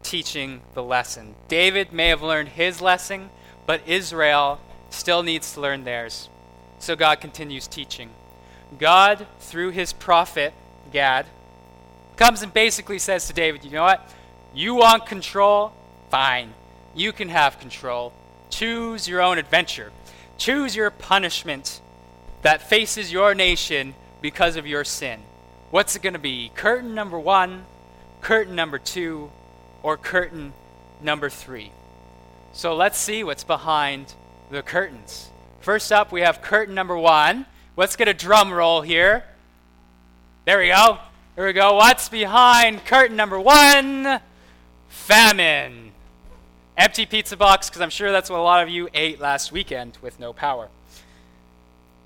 teaching 0.04 0.60
the 0.74 0.82
lesson. 0.82 1.34
David 1.48 1.92
may 1.92 2.08
have 2.08 2.22
learned 2.22 2.50
his 2.50 2.80
lesson, 2.80 3.30
but 3.66 3.80
Israel 3.88 4.60
still 4.90 5.22
needs 5.22 5.54
to 5.54 5.60
learn 5.60 5.84
theirs. 5.84 6.28
So 6.78 6.94
God 6.94 7.20
continues 7.20 7.66
teaching. 7.66 8.10
God, 8.78 9.26
through 9.40 9.70
his 9.70 9.92
prophet, 9.92 10.52
Gad, 10.92 11.26
comes 12.16 12.42
and 12.42 12.52
basically 12.52 12.98
says 12.98 13.26
to 13.26 13.32
David, 13.32 13.64
You 13.64 13.70
know 13.72 13.82
what? 13.82 14.08
You 14.54 14.74
want 14.74 15.06
control? 15.06 15.72
Fine. 16.10 16.54
You 16.94 17.12
can 17.12 17.28
have 17.28 17.58
control. 17.58 18.12
Choose 18.50 19.08
your 19.08 19.20
own 19.20 19.38
adventure. 19.38 19.90
Choose 20.38 20.76
your 20.76 20.90
punishment 20.90 21.80
that 22.42 22.68
faces 22.68 23.10
your 23.10 23.34
nation 23.34 23.94
because 24.20 24.56
of 24.56 24.66
your 24.66 24.84
sin. 24.84 25.20
What's 25.70 25.96
it 25.96 26.02
going 26.02 26.12
to 26.12 26.18
be? 26.18 26.52
Curtain 26.54 26.94
number 26.94 27.18
one, 27.18 27.64
curtain 28.20 28.54
number 28.54 28.78
two, 28.78 29.30
or 29.84 29.96
curtain 29.96 30.52
number 31.00 31.30
three? 31.30 31.70
So 32.52 32.74
let's 32.74 32.98
see 32.98 33.22
what's 33.22 33.44
behind 33.44 34.14
the 34.50 34.62
curtains. 34.62 35.30
First 35.60 35.92
up, 35.92 36.10
we 36.10 36.22
have 36.22 36.42
curtain 36.42 36.74
number 36.74 36.96
one. 36.96 37.46
Let's 37.76 37.94
get 37.94 38.08
a 38.08 38.14
drum 38.14 38.52
roll 38.52 38.80
here. 38.80 39.24
There 40.46 40.58
we 40.58 40.68
go. 40.68 40.98
Here 41.36 41.46
we 41.46 41.52
go. 41.52 41.74
What's 41.74 42.08
behind 42.08 42.84
curtain 42.86 43.16
number 43.16 43.38
one? 43.38 44.20
Famine. 44.88 45.92
Empty 46.76 47.06
pizza 47.06 47.36
box, 47.36 47.68
because 47.68 47.82
I'm 47.82 47.90
sure 47.90 48.10
that's 48.10 48.30
what 48.30 48.40
a 48.40 48.42
lot 48.42 48.62
of 48.62 48.68
you 48.68 48.88
ate 48.94 49.20
last 49.20 49.52
weekend 49.52 49.98
with 50.00 50.18
no 50.18 50.32
power. 50.32 50.68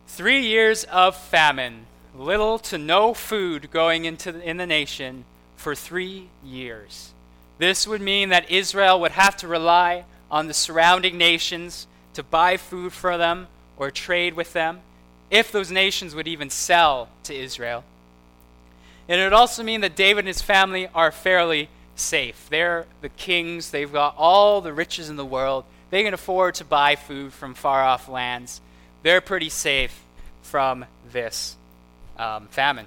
Three 0.06 0.40
years 0.40 0.84
of 0.84 1.16
famine, 1.16 1.86
little 2.16 2.58
to 2.60 2.76
no 2.76 3.14
food 3.14 3.70
going 3.70 4.04
into 4.04 4.32
the, 4.32 4.42
in 4.42 4.56
the 4.56 4.66
nation 4.66 5.24
for 5.56 5.74
three 5.74 6.28
years. 6.44 7.12
This 7.58 7.86
would 7.86 8.00
mean 8.00 8.28
that 8.28 8.50
Israel 8.50 9.00
would 9.00 9.12
have 9.12 9.36
to 9.38 9.48
rely 9.48 10.04
on 10.30 10.46
the 10.46 10.54
surrounding 10.54 11.18
nations 11.18 11.86
to 12.14 12.22
buy 12.22 12.56
food 12.56 12.92
for 12.92 13.18
them 13.18 13.48
or 13.76 13.90
trade 13.90 14.34
with 14.34 14.52
them, 14.52 14.80
if 15.30 15.52
those 15.52 15.70
nations 15.70 16.14
would 16.14 16.28
even 16.28 16.50
sell 16.50 17.08
to 17.24 17.34
Israel. 17.34 17.84
And 19.08 19.20
it 19.20 19.24
would 19.24 19.32
also 19.32 19.62
mean 19.62 19.80
that 19.80 19.96
David 19.96 20.20
and 20.20 20.28
his 20.28 20.42
family 20.42 20.88
are 20.94 21.10
fairly 21.10 21.68
safe. 21.96 22.46
They're 22.50 22.86
the 23.00 23.08
kings, 23.08 23.70
they've 23.70 23.92
got 23.92 24.14
all 24.16 24.60
the 24.60 24.72
riches 24.72 25.08
in 25.10 25.16
the 25.16 25.24
world. 25.24 25.64
They 25.90 26.02
can 26.02 26.14
afford 26.14 26.56
to 26.56 26.64
buy 26.64 26.96
food 26.96 27.32
from 27.32 27.54
far 27.54 27.82
off 27.82 28.08
lands. 28.08 28.60
They're 29.02 29.20
pretty 29.20 29.48
safe 29.48 30.02
from 30.42 30.84
this 31.10 31.56
um, 32.18 32.46
famine. 32.48 32.86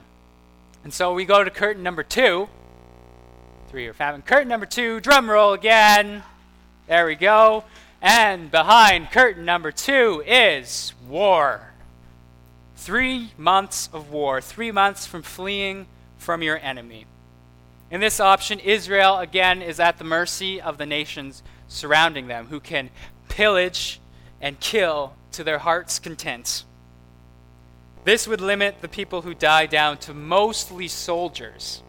And 0.84 0.94
so 0.94 1.14
we 1.14 1.26
go 1.26 1.44
to 1.44 1.50
curtain 1.50 1.84
number 1.84 2.04
two. 2.04 2.48
Three 3.72 3.84
year 3.84 3.94
famine. 3.94 4.22
Curtain 4.22 4.50
number 4.50 4.66
two, 4.66 5.00
drum 5.00 5.32
roll 5.32 5.54
again. 5.54 6.24
There 6.88 7.06
we 7.06 7.16
go. 7.16 7.64
And 8.02 8.52
behind 8.52 9.12
curtain 9.12 9.46
number 9.46 9.72
two 9.72 10.22
is 10.28 10.92
war. 11.08 11.72
Three 12.76 13.32
months 13.38 13.88
of 13.94 14.12
war, 14.12 14.42
three 14.42 14.74
months 14.74 15.06
from 15.06 15.22
fleeing 15.22 15.88
from 16.18 16.44
your 16.44 16.58
enemy. 16.58 17.06
In 17.90 18.02
this 18.02 18.20
option, 18.20 18.60
Israel 18.60 19.20
again 19.20 19.62
is 19.62 19.80
at 19.80 19.98
the 19.98 20.04
mercy 20.04 20.60
of 20.60 20.78
the 20.78 20.86
nations 20.86 21.42
surrounding 21.70 22.28
them 22.28 22.48
who 22.48 22.60
can 22.60 22.90
pillage 23.30 24.02
and 24.42 24.60
kill 24.60 25.14
to 25.32 25.46
their 25.46 25.60
heart's 25.60 25.98
content. 25.98 26.66
This 28.04 28.28
would 28.28 28.42
limit 28.42 28.82
the 28.82 28.90
people 28.90 29.22
who 29.22 29.34
die 29.34 29.66
down 29.66 29.98
to 30.00 30.14
mostly 30.14 30.90
soldiers. 30.90 31.82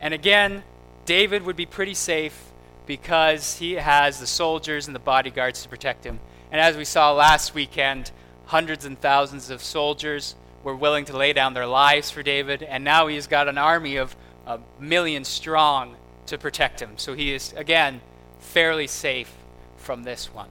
And 0.00 0.14
again, 0.14 0.62
David 1.04 1.42
would 1.42 1.56
be 1.56 1.66
pretty 1.66 1.94
safe 1.94 2.50
because 2.86 3.58
he 3.58 3.74
has 3.74 4.20
the 4.20 4.26
soldiers 4.26 4.86
and 4.86 4.94
the 4.94 5.00
bodyguards 5.00 5.62
to 5.62 5.68
protect 5.68 6.04
him. 6.04 6.20
And 6.50 6.60
as 6.60 6.76
we 6.76 6.84
saw 6.84 7.12
last 7.12 7.54
weekend, 7.54 8.10
hundreds 8.46 8.84
and 8.84 9.00
thousands 9.00 9.50
of 9.50 9.62
soldiers 9.62 10.34
were 10.62 10.76
willing 10.76 11.04
to 11.06 11.16
lay 11.16 11.32
down 11.32 11.54
their 11.54 11.66
lives 11.66 12.10
for 12.10 12.22
David, 12.22 12.62
and 12.62 12.84
now 12.84 13.06
he's 13.06 13.26
got 13.26 13.48
an 13.48 13.58
army 13.58 13.96
of 13.96 14.14
a 14.46 14.60
million 14.78 15.24
strong 15.24 15.96
to 16.26 16.38
protect 16.38 16.80
him. 16.80 16.90
So 16.96 17.14
he 17.14 17.32
is, 17.32 17.52
again, 17.54 18.00
fairly 18.40 18.86
safe 18.86 19.32
from 19.76 20.04
this 20.04 20.32
one. 20.32 20.48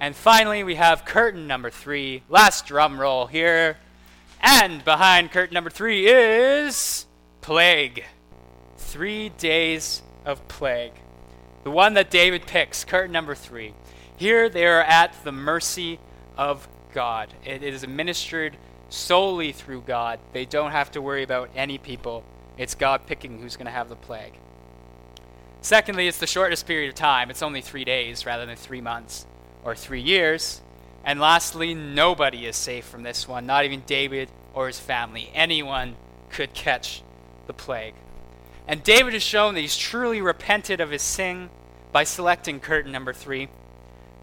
And 0.00 0.16
finally, 0.16 0.64
we 0.64 0.74
have 0.74 1.04
curtain 1.04 1.46
number 1.46 1.70
three. 1.70 2.22
Last 2.28 2.66
drum 2.66 3.00
roll 3.00 3.26
here. 3.26 3.78
And 4.40 4.84
behind 4.84 5.30
curtain 5.30 5.54
number 5.54 5.70
three 5.70 6.06
is 6.06 7.06
plague. 7.40 8.04
Three 8.76 9.30
days 9.30 10.02
of 10.24 10.46
plague. 10.48 10.92
The 11.64 11.70
one 11.70 11.94
that 11.94 12.10
David 12.10 12.46
picks, 12.46 12.84
curtain 12.84 13.12
number 13.12 13.34
three. 13.34 13.74
Here 14.16 14.48
they 14.48 14.66
are 14.66 14.82
at 14.82 15.14
the 15.24 15.32
mercy 15.32 15.98
of 16.36 16.68
God. 16.92 17.34
It 17.44 17.62
is 17.62 17.82
administered 17.82 18.56
solely 18.88 19.52
through 19.52 19.82
God. 19.82 20.20
They 20.32 20.44
don't 20.44 20.70
have 20.70 20.90
to 20.92 21.02
worry 21.02 21.22
about 21.22 21.50
any 21.56 21.78
people. 21.78 22.24
It's 22.56 22.74
God 22.74 23.06
picking 23.06 23.40
who's 23.40 23.56
going 23.56 23.66
to 23.66 23.72
have 23.72 23.88
the 23.88 23.96
plague. 23.96 24.34
Secondly, 25.60 26.06
it's 26.06 26.18
the 26.18 26.26
shortest 26.26 26.66
period 26.66 26.90
of 26.90 26.94
time. 26.94 27.30
It's 27.30 27.42
only 27.42 27.62
three 27.62 27.84
days 27.84 28.26
rather 28.26 28.46
than 28.46 28.56
three 28.56 28.82
months 28.82 29.26
or 29.64 29.74
three 29.74 30.02
years. 30.02 30.60
And 31.04 31.18
lastly, 31.18 31.74
nobody 31.74 32.46
is 32.46 32.56
safe 32.56 32.84
from 32.84 33.02
this 33.02 33.26
one, 33.26 33.46
not 33.46 33.64
even 33.64 33.82
David 33.86 34.28
or 34.52 34.66
his 34.66 34.78
family. 34.78 35.30
Anyone 35.34 35.96
could 36.30 36.54
catch 36.54 37.02
the 37.46 37.52
plague. 37.52 37.94
And 38.66 38.82
David 38.82 39.12
has 39.12 39.22
shown 39.22 39.54
that 39.54 39.60
he's 39.60 39.76
truly 39.76 40.20
repented 40.20 40.80
of 40.80 40.90
his 40.90 41.02
sin 41.02 41.50
by 41.92 42.04
selecting 42.04 42.60
curtain 42.60 42.92
number 42.92 43.12
three, 43.12 43.48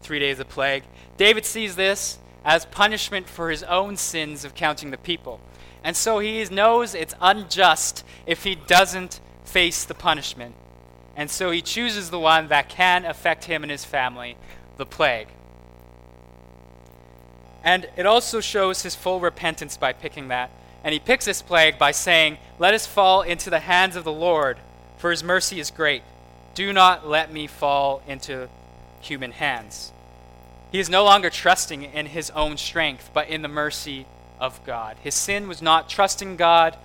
three 0.02 0.18
days 0.18 0.40
of 0.40 0.48
plague. 0.48 0.84
David 1.16 1.46
sees 1.46 1.76
this 1.76 2.18
as 2.44 2.66
punishment 2.66 3.28
for 3.28 3.50
his 3.50 3.62
own 3.62 3.96
sins 3.96 4.44
of 4.44 4.54
counting 4.54 4.90
the 4.90 4.98
people. 4.98 5.40
And 5.84 5.96
so 5.96 6.18
he 6.18 6.44
knows 6.50 6.94
it's 6.94 7.14
unjust 7.20 8.04
if 8.26 8.44
he 8.44 8.54
doesn't 8.54 9.20
face 9.44 9.84
the 9.84 9.94
punishment. 9.94 10.54
And 11.16 11.30
so 11.30 11.50
he 11.50 11.60
chooses 11.60 12.10
the 12.10 12.18
one 12.18 12.48
that 12.48 12.68
can 12.68 13.04
affect 13.04 13.44
him 13.44 13.62
and 13.62 13.70
his 13.70 13.84
family, 13.84 14.36
the 14.76 14.86
plague. 14.86 15.28
And 17.62 17.88
it 17.96 18.06
also 18.06 18.40
shows 18.40 18.82
his 18.82 18.96
full 18.96 19.20
repentance 19.20 19.76
by 19.76 19.92
picking 19.92 20.28
that. 20.28 20.50
And 20.84 20.92
he 20.92 20.98
picks 20.98 21.24
this 21.24 21.42
plague 21.42 21.78
by 21.78 21.92
saying, 21.92 22.38
Let 22.58 22.74
us 22.74 22.86
fall 22.86 23.22
into 23.22 23.50
the 23.50 23.60
hands 23.60 23.96
of 23.96 24.04
the 24.04 24.12
Lord, 24.12 24.58
for 24.98 25.10
his 25.10 25.22
mercy 25.22 25.60
is 25.60 25.70
great. 25.70 26.02
Do 26.54 26.72
not 26.72 27.08
let 27.08 27.32
me 27.32 27.46
fall 27.46 28.02
into 28.06 28.48
human 29.00 29.32
hands. 29.32 29.92
He 30.70 30.80
is 30.80 30.90
no 30.90 31.04
longer 31.04 31.30
trusting 31.30 31.82
in 31.82 32.06
his 32.06 32.30
own 32.30 32.56
strength, 32.56 33.10
but 33.12 33.28
in 33.28 33.42
the 33.42 33.48
mercy 33.48 34.06
of 34.40 34.64
God. 34.64 34.96
His 35.02 35.14
sin 35.14 35.46
was 35.46 35.62
not 35.62 35.88
trusting 35.88 36.36
God. 36.36 36.76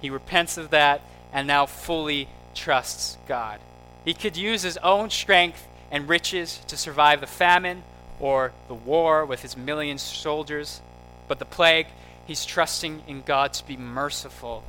He 0.00 0.10
repents 0.10 0.58
of 0.58 0.70
that 0.70 1.00
and 1.32 1.46
now 1.46 1.66
fully 1.66 2.28
trusts 2.54 3.16
God. 3.28 3.60
He 4.04 4.14
could 4.14 4.36
use 4.36 4.62
his 4.62 4.76
own 4.78 5.10
strength 5.10 5.66
and 5.90 6.08
riches 6.08 6.60
to 6.68 6.76
survive 6.76 7.20
the 7.20 7.26
famine 7.26 7.82
or 8.18 8.52
the 8.68 8.74
war 8.74 9.24
with 9.24 9.42
his 9.42 9.56
million 9.56 9.98
soldiers, 9.98 10.80
but 11.28 11.38
the 11.38 11.44
plague, 11.44 11.86
he's 12.26 12.44
trusting 12.44 13.02
in 13.06 13.22
God 13.22 13.52
to 13.54 13.66
be 13.66 13.76
merciful 13.76 14.64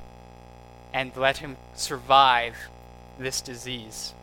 and 0.93 1.15
let 1.15 1.37
him 1.37 1.57
survive 1.75 2.55
this 3.19 3.41
disease. 3.41 4.13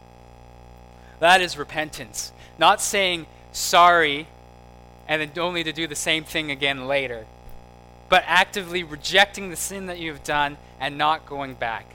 That 1.20 1.40
is 1.40 1.58
repentance. 1.58 2.32
Not 2.58 2.80
saying 2.80 3.26
sorry 3.52 4.28
and 5.06 5.20
then 5.20 5.42
only 5.42 5.64
to 5.64 5.72
do 5.72 5.86
the 5.86 5.94
same 5.94 6.24
thing 6.24 6.50
again 6.50 6.86
later, 6.86 7.26
but 8.08 8.24
actively 8.26 8.82
rejecting 8.82 9.50
the 9.50 9.56
sin 9.56 9.86
that 9.86 9.98
you 9.98 10.12
have 10.12 10.24
done 10.24 10.56
and 10.80 10.96
not 10.96 11.26
going 11.26 11.54
back. 11.54 11.86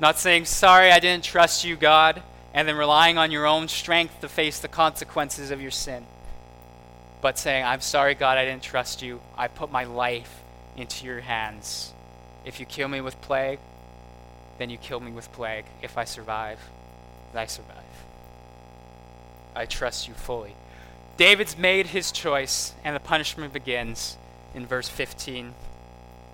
Not 0.00 0.18
saying, 0.18 0.44
sorry, 0.44 0.92
I 0.92 1.00
didn't 1.00 1.24
trust 1.24 1.64
you, 1.64 1.74
God, 1.74 2.22
and 2.54 2.68
then 2.68 2.76
relying 2.76 3.18
on 3.18 3.32
your 3.32 3.46
own 3.46 3.66
strength 3.68 4.20
to 4.20 4.28
face 4.28 4.60
the 4.60 4.68
consequences 4.68 5.50
of 5.50 5.60
your 5.60 5.72
sin. 5.72 6.06
But 7.20 7.38
saying, 7.38 7.64
I'm 7.64 7.80
sorry, 7.80 8.14
God, 8.14 8.38
I 8.38 8.44
didn't 8.44 8.62
trust 8.62 9.02
you. 9.02 9.20
I 9.36 9.48
put 9.48 9.72
my 9.72 9.84
life 9.84 10.42
into 10.76 11.06
your 11.06 11.20
hands. 11.20 11.92
If 12.44 12.60
you 12.60 12.66
kill 12.66 12.88
me 12.88 13.00
with 13.00 13.20
plague, 13.20 13.58
then 14.58 14.70
you 14.70 14.78
kill 14.78 15.00
me 15.00 15.10
with 15.10 15.30
plague. 15.32 15.64
If 15.82 15.98
I 15.98 16.04
survive, 16.04 16.58
I 17.34 17.46
survive. 17.46 17.76
I 19.54 19.66
trust 19.66 20.06
you 20.06 20.14
fully. 20.14 20.54
David's 21.16 21.58
made 21.58 21.88
his 21.88 22.12
choice, 22.12 22.74
and 22.84 22.94
the 22.94 23.00
punishment 23.00 23.52
begins 23.52 24.16
in 24.54 24.66
verse 24.66 24.88
15 24.88 25.54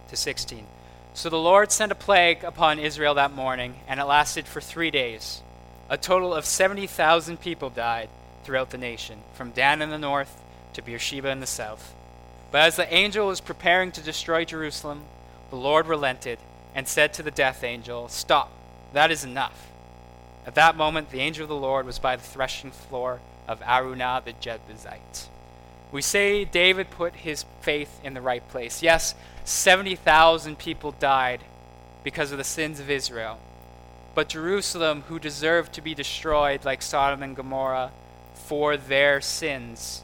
to 0.08 0.16
16. 0.16 0.66
So 1.14 1.30
the 1.30 1.38
Lord 1.38 1.72
sent 1.72 1.92
a 1.92 1.94
plague 1.94 2.44
upon 2.44 2.78
Israel 2.78 3.14
that 3.14 3.32
morning, 3.32 3.76
and 3.88 3.98
it 3.98 4.04
lasted 4.04 4.46
for 4.46 4.60
three 4.60 4.90
days. 4.90 5.40
A 5.88 5.96
total 5.96 6.34
of 6.34 6.44
70,000 6.44 7.40
people 7.40 7.70
died 7.70 8.08
throughout 8.42 8.70
the 8.70 8.78
nation, 8.78 9.20
from 9.32 9.52
Dan 9.52 9.80
in 9.80 9.90
the 9.90 9.98
north 9.98 10.43
to 10.74 10.82
Beersheba 10.82 11.30
in 11.30 11.40
the 11.40 11.46
south. 11.46 11.94
But 12.50 12.62
as 12.62 12.76
the 12.76 12.92
angel 12.92 13.26
was 13.26 13.40
preparing 13.40 13.90
to 13.92 14.00
destroy 14.00 14.44
Jerusalem, 14.44 15.04
the 15.50 15.56
Lord 15.56 15.86
relented 15.86 16.38
and 16.74 16.86
said 16.86 17.12
to 17.14 17.22
the 17.22 17.30
death 17.30 17.64
angel, 17.64 18.08
Stop, 18.08 18.52
that 18.92 19.10
is 19.10 19.24
enough. 19.24 19.70
At 20.46 20.54
that 20.56 20.76
moment, 20.76 21.10
the 21.10 21.20
angel 21.20 21.44
of 21.44 21.48
the 21.48 21.56
Lord 21.56 21.86
was 21.86 21.98
by 21.98 22.16
the 22.16 22.22
threshing 22.22 22.70
floor 22.70 23.20
of 23.48 23.60
Araunah 23.60 24.24
the 24.24 24.32
Jebusite. 24.32 25.28
We 25.90 26.02
say 26.02 26.44
David 26.44 26.90
put 26.90 27.14
his 27.14 27.44
faith 27.60 28.00
in 28.02 28.14
the 28.14 28.20
right 28.20 28.46
place. 28.48 28.82
Yes, 28.82 29.14
70,000 29.44 30.58
people 30.58 30.92
died 30.92 31.40
because 32.02 32.32
of 32.32 32.38
the 32.38 32.44
sins 32.44 32.80
of 32.80 32.90
Israel. 32.90 33.38
But 34.14 34.28
Jerusalem, 34.28 35.04
who 35.08 35.18
deserved 35.18 35.72
to 35.74 35.80
be 35.80 35.94
destroyed 35.94 36.64
like 36.64 36.82
Sodom 36.82 37.22
and 37.22 37.34
Gomorrah 37.34 37.90
for 38.34 38.76
their 38.76 39.20
sins, 39.20 40.02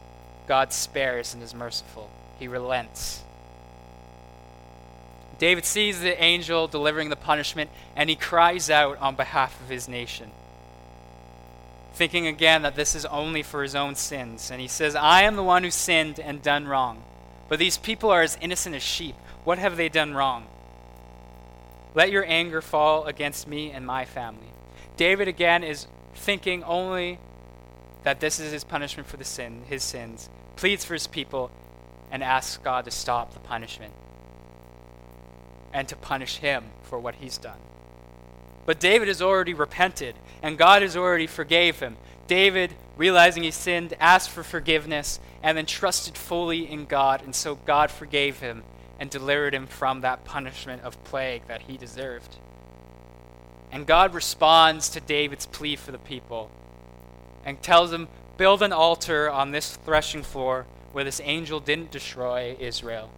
God 0.50 0.72
spares 0.72 1.32
and 1.32 1.44
is 1.44 1.54
merciful. 1.54 2.10
He 2.40 2.48
relents. 2.48 3.22
David 5.38 5.64
sees 5.64 6.00
the 6.00 6.20
angel 6.20 6.66
delivering 6.66 7.08
the 7.08 7.14
punishment 7.14 7.70
and 7.94 8.10
he 8.10 8.16
cries 8.16 8.68
out 8.68 8.98
on 8.98 9.14
behalf 9.14 9.60
of 9.60 9.68
his 9.68 9.86
nation, 9.86 10.32
thinking 11.94 12.26
again 12.26 12.62
that 12.62 12.74
this 12.74 12.96
is 12.96 13.04
only 13.06 13.44
for 13.44 13.62
his 13.62 13.76
own 13.76 13.94
sins. 13.94 14.50
And 14.50 14.60
he 14.60 14.66
says, 14.66 14.96
I 14.96 15.22
am 15.22 15.36
the 15.36 15.44
one 15.44 15.62
who 15.62 15.70
sinned 15.70 16.18
and 16.18 16.42
done 16.42 16.66
wrong. 16.66 17.04
But 17.48 17.60
these 17.60 17.78
people 17.78 18.10
are 18.10 18.22
as 18.22 18.36
innocent 18.40 18.74
as 18.74 18.82
sheep. 18.82 19.14
What 19.44 19.60
have 19.60 19.76
they 19.76 19.88
done 19.88 20.14
wrong? 20.14 20.48
Let 21.94 22.10
your 22.10 22.24
anger 22.26 22.60
fall 22.60 23.04
against 23.04 23.46
me 23.46 23.70
and 23.70 23.86
my 23.86 24.04
family. 24.04 24.48
David 24.96 25.28
again 25.28 25.62
is 25.62 25.86
thinking 26.16 26.64
only 26.64 27.20
that 28.02 28.18
this 28.18 28.40
is 28.40 28.50
his 28.50 28.64
punishment 28.64 29.08
for 29.08 29.16
the 29.16 29.24
sin, 29.24 29.62
his 29.68 29.84
sins, 29.84 30.28
pleads 30.60 30.84
for 30.84 30.92
his 30.92 31.06
people, 31.06 31.50
and 32.10 32.22
asks 32.22 32.58
God 32.58 32.84
to 32.84 32.90
stop 32.90 33.32
the 33.32 33.40
punishment 33.40 33.94
and 35.72 35.88
to 35.88 35.96
punish 35.96 36.36
him 36.36 36.64
for 36.82 36.98
what 36.98 37.14
he's 37.14 37.38
done. 37.38 37.56
But 38.66 38.78
David 38.78 39.08
has 39.08 39.22
already 39.22 39.54
repented, 39.54 40.16
and 40.42 40.58
God 40.58 40.82
has 40.82 40.98
already 40.98 41.26
forgave 41.26 41.80
him. 41.80 41.96
David, 42.26 42.74
realizing 42.98 43.42
he 43.42 43.50
sinned, 43.50 43.94
asked 43.98 44.28
for 44.28 44.42
forgiveness, 44.42 45.18
and 45.42 45.56
then 45.56 45.64
trusted 45.64 46.14
fully 46.14 46.70
in 46.70 46.84
God, 46.84 47.22
and 47.22 47.34
so 47.34 47.54
God 47.54 47.90
forgave 47.90 48.40
him 48.40 48.62
and 48.98 49.08
delivered 49.08 49.54
him 49.54 49.66
from 49.66 50.02
that 50.02 50.26
punishment 50.26 50.82
of 50.82 51.02
plague 51.04 51.46
that 51.48 51.62
he 51.62 51.78
deserved. 51.78 52.36
And 53.72 53.86
God 53.86 54.12
responds 54.12 54.90
to 54.90 55.00
David's 55.00 55.46
plea 55.46 55.76
for 55.76 55.90
the 55.90 55.98
people 55.98 56.50
and 57.46 57.62
tells 57.62 57.90
him, 57.92 58.08
Build 58.40 58.62
an 58.62 58.72
altar 58.72 59.30
on 59.30 59.50
this 59.50 59.76
threshing 59.76 60.22
floor 60.22 60.64
where 60.92 61.04
this 61.04 61.20
angel 61.22 61.60
didn't 61.60 61.90
destroy 61.90 62.56
Israel 62.58 63.10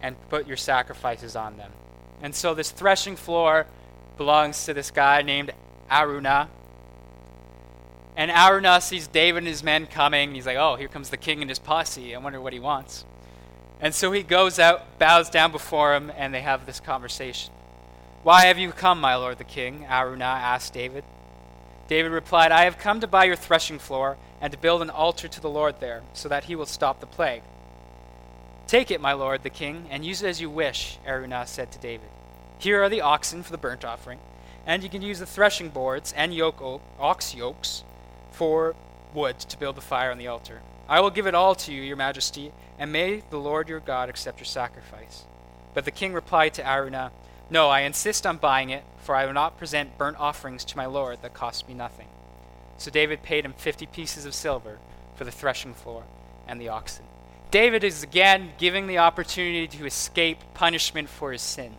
and 0.00 0.14
put 0.28 0.46
your 0.46 0.56
sacrifices 0.56 1.34
on 1.34 1.56
them. 1.56 1.72
And 2.22 2.32
so 2.36 2.54
this 2.54 2.70
threshing 2.70 3.16
floor 3.16 3.66
belongs 4.16 4.64
to 4.66 4.74
this 4.74 4.92
guy 4.92 5.22
named 5.22 5.50
Araunah. 5.90 6.46
And 8.16 8.30
Araunah 8.30 8.80
sees 8.80 9.08
David 9.08 9.38
and 9.38 9.48
his 9.48 9.64
men 9.64 9.86
coming. 9.86 10.32
He's 10.32 10.46
like, 10.46 10.56
oh, 10.56 10.76
here 10.76 10.86
comes 10.86 11.10
the 11.10 11.16
king 11.16 11.40
and 11.40 11.50
his 11.50 11.58
posse. 11.58 12.14
I 12.14 12.18
wonder 12.18 12.40
what 12.40 12.52
he 12.52 12.60
wants. 12.60 13.04
And 13.80 13.92
so 13.92 14.12
he 14.12 14.22
goes 14.22 14.60
out, 14.60 15.00
bows 15.00 15.30
down 15.30 15.50
before 15.50 15.96
him, 15.96 16.12
and 16.16 16.32
they 16.32 16.42
have 16.42 16.64
this 16.64 16.78
conversation. 16.78 17.52
Why 18.22 18.44
have 18.44 18.56
you 18.56 18.70
come, 18.70 19.00
my 19.00 19.16
lord 19.16 19.38
the 19.38 19.42
king? 19.42 19.84
Araunah 19.90 20.22
asked 20.22 20.74
David. 20.74 21.02
David 21.88 22.10
replied, 22.10 22.52
I 22.52 22.64
have 22.64 22.78
come 22.78 23.00
to 23.00 23.06
buy 23.06 23.24
your 23.24 23.36
threshing 23.36 23.78
floor 23.78 24.16
and 24.40 24.52
to 24.52 24.58
build 24.58 24.82
an 24.82 24.90
altar 24.90 25.28
to 25.28 25.40
the 25.40 25.50
Lord 25.50 25.80
there, 25.80 26.02
so 26.12 26.28
that 26.28 26.44
he 26.44 26.56
will 26.56 26.66
stop 26.66 27.00
the 27.00 27.06
plague. 27.06 27.42
Take 28.66 28.90
it, 28.90 29.00
my 29.00 29.12
lord 29.12 29.44
the 29.44 29.50
king, 29.50 29.86
and 29.90 30.04
use 30.04 30.22
it 30.22 30.28
as 30.28 30.40
you 30.40 30.50
wish, 30.50 30.98
Araunah 31.06 31.46
said 31.46 31.70
to 31.72 31.78
David. 31.78 32.08
Here 32.58 32.82
are 32.82 32.88
the 32.88 33.00
oxen 33.00 33.42
for 33.42 33.52
the 33.52 33.58
burnt 33.58 33.84
offering, 33.84 34.18
and 34.66 34.82
you 34.82 34.88
can 34.88 35.02
use 35.02 35.20
the 35.20 35.26
threshing 35.26 35.68
boards 35.68 36.12
and 36.16 36.34
yoke, 36.34 36.80
ox 36.98 37.34
yokes 37.34 37.84
for 38.32 38.74
wood 39.14 39.38
to 39.38 39.58
build 39.58 39.76
the 39.76 39.80
fire 39.80 40.10
on 40.10 40.18
the 40.18 40.26
altar. 40.26 40.62
I 40.88 41.00
will 41.00 41.10
give 41.10 41.26
it 41.26 41.34
all 41.34 41.54
to 41.54 41.72
you, 41.72 41.82
your 41.82 41.96
majesty, 41.96 42.52
and 42.78 42.92
may 42.92 43.22
the 43.30 43.38
Lord 43.38 43.68
your 43.68 43.80
God 43.80 44.08
accept 44.08 44.38
your 44.38 44.46
sacrifice. 44.46 45.24
But 45.72 45.84
the 45.84 45.90
king 45.90 46.12
replied 46.12 46.54
to 46.54 46.62
Araunah, 46.62 47.12
No, 47.48 47.68
I 47.68 47.80
insist 47.80 48.26
on 48.26 48.38
buying 48.38 48.70
it, 48.70 48.82
for 48.98 49.14
I 49.14 49.26
will 49.26 49.32
not 49.32 49.58
present 49.58 49.96
burnt 49.98 50.18
offerings 50.18 50.64
to 50.64 50.76
my 50.76 50.86
lord 50.86 51.22
that 51.22 51.34
cost 51.34 51.68
me 51.68 51.74
nothing. 51.74 52.08
So 52.78 52.90
David 52.90 53.22
paid 53.22 53.44
him 53.44 53.52
fifty 53.52 53.86
pieces 53.86 54.26
of 54.26 54.34
silver 54.34 54.78
for 55.14 55.24
the 55.24 55.30
threshing 55.30 55.74
floor 55.74 56.02
and 56.48 56.60
the 56.60 56.68
oxen. 56.68 57.04
David 57.50 57.84
is 57.84 58.02
again 58.02 58.50
giving 58.58 58.86
the 58.86 58.98
opportunity 58.98 59.68
to 59.78 59.86
escape 59.86 60.38
punishment 60.54 61.08
for 61.08 61.32
his 61.32 61.42
sin. 61.42 61.76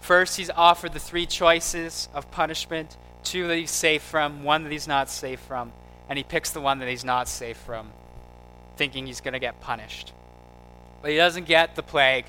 First, 0.00 0.36
he's 0.36 0.50
offered 0.50 0.92
the 0.92 0.98
three 0.98 1.26
choices 1.26 2.08
of 2.12 2.30
punishment 2.30 2.96
two 3.22 3.46
that 3.48 3.56
he's 3.56 3.70
safe 3.70 4.02
from, 4.02 4.44
one 4.44 4.64
that 4.64 4.72
he's 4.72 4.86
not 4.86 5.08
safe 5.08 5.40
from, 5.40 5.72
and 6.10 6.18
he 6.18 6.24
picks 6.24 6.50
the 6.50 6.60
one 6.60 6.80
that 6.80 6.88
he's 6.88 7.04
not 7.04 7.26
safe 7.26 7.56
from, 7.56 7.90
thinking 8.76 9.06
he's 9.06 9.22
going 9.22 9.32
to 9.32 9.38
get 9.38 9.60
punished. 9.60 10.12
But 11.00 11.12
he 11.12 11.16
doesn't 11.16 11.46
get 11.46 11.74
the 11.74 11.82
plague. 11.82 12.26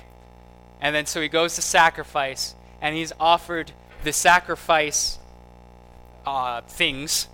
And 0.80 0.94
then 0.94 1.06
so 1.06 1.20
he 1.20 1.28
goes 1.28 1.54
to 1.56 1.62
sacrifice, 1.62 2.54
and 2.80 2.94
he's 2.94 3.12
offered 3.18 3.72
the 4.04 4.12
sacrifice 4.12 5.18
uh, 6.26 6.60
things 6.62 7.28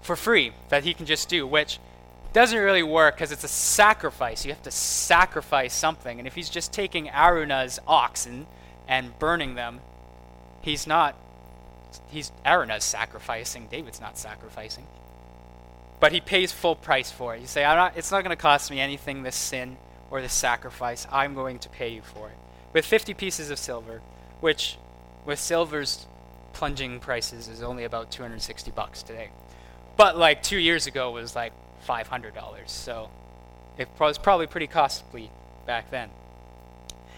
for 0.00 0.16
free 0.16 0.52
that 0.68 0.84
he 0.84 0.94
can 0.94 1.06
just 1.06 1.28
do, 1.28 1.46
which 1.46 1.78
doesn't 2.32 2.58
really 2.58 2.82
work 2.82 3.16
because 3.16 3.32
it's 3.32 3.44
a 3.44 3.48
sacrifice. 3.48 4.44
You 4.44 4.52
have 4.52 4.62
to 4.62 4.70
sacrifice 4.70 5.74
something. 5.74 6.18
And 6.18 6.26
if 6.26 6.34
he's 6.34 6.50
just 6.50 6.72
taking 6.72 7.08
Araunah's 7.08 7.78
oxen 7.86 8.46
and 8.86 9.18
burning 9.18 9.54
them, 9.54 9.80
he's 10.60 10.86
not. 10.86 11.16
He's 12.10 12.32
Araunah's 12.44 12.84
sacrificing. 12.84 13.66
David's 13.70 14.00
not 14.00 14.18
sacrificing. 14.18 14.86
But 16.00 16.12
he 16.12 16.20
pays 16.20 16.52
full 16.52 16.76
price 16.76 17.10
for 17.10 17.34
it. 17.34 17.40
You 17.40 17.46
say, 17.46 17.62
not, 17.62 17.96
it's 17.96 18.12
not 18.12 18.22
going 18.22 18.36
to 18.36 18.40
cost 18.40 18.70
me 18.70 18.78
anything, 18.78 19.22
this 19.22 19.34
sin 19.34 19.78
or 20.10 20.20
this 20.20 20.32
sacrifice. 20.32 21.06
I'm 21.10 21.34
going 21.34 21.58
to 21.60 21.68
pay 21.68 21.88
you 21.88 22.02
for 22.02 22.28
it. 22.28 22.36
With 22.72 22.84
50 22.84 23.14
pieces 23.14 23.50
of 23.50 23.58
silver, 23.58 24.00
which 24.40 24.78
with 25.24 25.38
silver's 25.38 26.06
plunging 26.52 27.00
prices 27.00 27.48
is 27.48 27.62
only 27.62 27.84
about 27.84 28.10
260 28.10 28.70
bucks 28.72 29.02
today. 29.02 29.30
But 29.96 30.16
like 30.16 30.42
two 30.42 30.58
years 30.58 30.86
ago 30.86 31.10
was 31.10 31.34
like 31.34 31.52
$500. 31.86 32.34
So 32.66 33.10
it 33.76 33.88
was 33.98 34.18
probably 34.18 34.46
pretty 34.46 34.66
costly 34.66 35.30
back 35.66 35.90
then. 35.90 36.10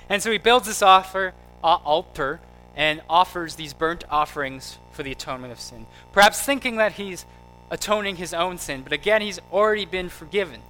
And 0.09 0.23
so 0.23 0.31
he 0.31 0.39
builds 0.39 0.67
this 0.67 0.83
offer, 0.83 1.35
uh, 1.63 1.79
altar 1.85 2.41
and 2.77 3.03
offers 3.09 3.57
these 3.57 3.75
burnt 3.75 4.05
offerings 4.11 4.79
for 4.93 5.03
the 5.03 5.13
atonement 5.13 5.53
of 5.53 5.61
sin. 5.61 5.87
Perhaps 6.13 6.43
thinking 6.43 6.77
that 6.77 6.93
he's 6.93 7.27
atoning 7.71 8.17
his 8.17 8.35
own 8.35 8.59
sin, 8.59 8.83
but 8.83 8.93
again, 8.93 9.23
he's 9.23 9.41
already 9.53 9.85
been 9.85 10.09
forgiven. 10.09 10.61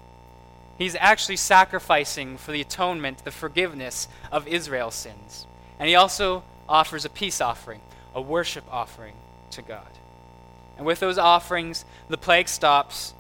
He's 0.81 0.97
actually 0.99 1.37
sacrificing 1.37 2.39
for 2.39 2.53
the 2.53 2.63
atonement, 2.63 3.23
the 3.23 3.31
forgiveness 3.31 4.09
of 4.33 4.49
Israel's 4.49 4.95
sins. 4.95 5.47
And 5.79 5.87
he 5.87 5.95
also 5.95 6.43
offers 6.67 7.05
a 7.05 7.11
peace 7.11 7.43
offering, 7.43 7.83
a 8.15 8.23
worship 8.23 8.65
offering 8.71 9.13
to 9.51 9.61
God. 9.61 9.91
And 10.79 10.87
with 10.87 10.99
those 10.99 11.19
offerings, 11.19 11.85
the 12.09 12.17
plague 12.17 12.49
stops 12.49 13.13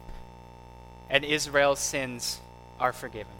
and 1.10 1.22
Israel's 1.22 1.80
sins 1.80 2.40
are 2.78 2.94
forgiven. 2.94 3.34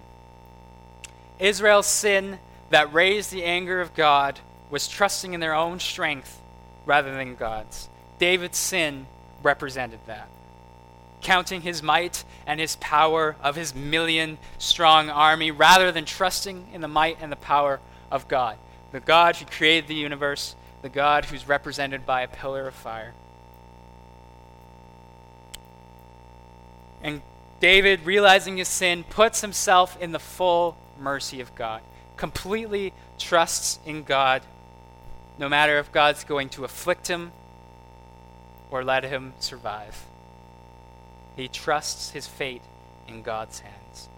Israel's 1.39 1.87
sin 1.87 2.41
that 2.69 2.93
raised 2.93 3.33
the 3.33 3.45
anger 3.45 3.81
of 3.81 3.95
God 3.95 4.39
was 4.69 4.87
trusting 4.87 5.33
in 5.33 5.41
their 5.41 5.55
own 5.55 5.81
strength 5.81 6.43
rather 6.85 7.15
than 7.15 7.37
God's. 7.37 7.89
David's 8.19 8.59
sin 8.59 9.07
represented 9.43 10.01
that. 10.09 10.29
Counting 11.21 11.61
his 11.63 11.83
might 11.83 12.25
and 12.47 12.59
his 12.59 12.77
power 12.77 13.37
of 13.43 13.57
his 13.57 13.75
million 13.75 14.39
strong 14.59 15.11
army 15.11 15.51
rather 15.51 15.93
than 15.93 16.05
trusting 16.05 16.69
in 16.73 16.81
the 16.81 16.89
might 16.89 17.19
and 17.21 17.31
the 17.31 17.37
power 17.37 17.81
of 18.11 18.27
God. 18.29 18.57
The 18.93 19.01
God 19.01 19.37
who 19.37 19.45
created 19.45 19.89
the 19.89 19.95
universe, 19.95 20.57
the 20.83 20.89
God 20.89 21.27
who's 21.27 21.47
represented 21.47 22.07
by 22.07 22.23
a 22.23 22.29
pillar 22.29 22.67
of 22.67 22.75
fire. 22.75 23.13
And 27.03 27.23
David, 27.61 28.05
realizing 28.05 28.57
his 28.57 28.69
sin, 28.69 29.05
puts 29.05 29.43
himself 29.43 30.01
in 30.01 30.13
the 30.13 30.19
full 30.19 30.77
mercy 30.99 31.41
of 31.41 31.55
God, 31.55 31.83
completely 32.17 32.93
trusts 33.19 33.79
in 33.85 34.03
God, 34.03 34.43
no 35.39 35.49
matter 35.49 35.79
if 35.79 35.93
God's 35.93 36.25
going 36.25 36.49
to 36.51 36.65
afflict 36.65 37.09
him 37.09 37.33
or 38.71 38.83
let 38.85 39.05
him 39.05 39.35
survive. 39.41 40.07
He 41.37 41.49
trusts 41.49 42.11
his 42.11 42.27
fate 42.27 42.62
in 43.09 43.23
God's 43.23 43.61
hands. 43.61 44.09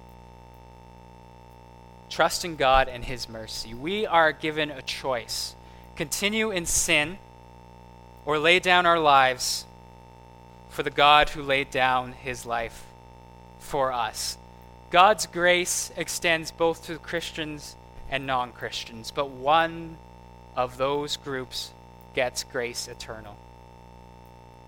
Trust 2.10 2.44
in 2.44 2.56
God 2.56 2.88
and 2.88 3.04
his 3.04 3.28
mercy. 3.28 3.74
We 3.74 4.06
are 4.06 4.32
given 4.32 4.70
a 4.70 4.82
choice 4.82 5.54
continue 5.96 6.50
in 6.50 6.66
sin 6.66 7.18
or 8.24 8.38
lay 8.38 8.58
down 8.58 8.86
our 8.86 8.98
lives 8.98 9.66
for 10.68 10.82
the 10.82 10.90
God 10.90 11.28
who 11.30 11.42
laid 11.42 11.70
down 11.70 12.12
his 12.12 12.46
life 12.46 12.86
for 13.58 13.92
us. 13.92 14.38
God's 14.90 15.26
grace 15.26 15.92
extends 15.96 16.50
both 16.50 16.86
to 16.86 16.98
Christians 16.98 17.76
and 18.10 18.26
non 18.26 18.52
Christians, 18.52 19.10
but 19.10 19.30
one 19.30 19.96
of 20.56 20.76
those 20.76 21.16
groups 21.16 21.72
gets 22.14 22.44
grace 22.44 22.88
eternal. 22.88 23.36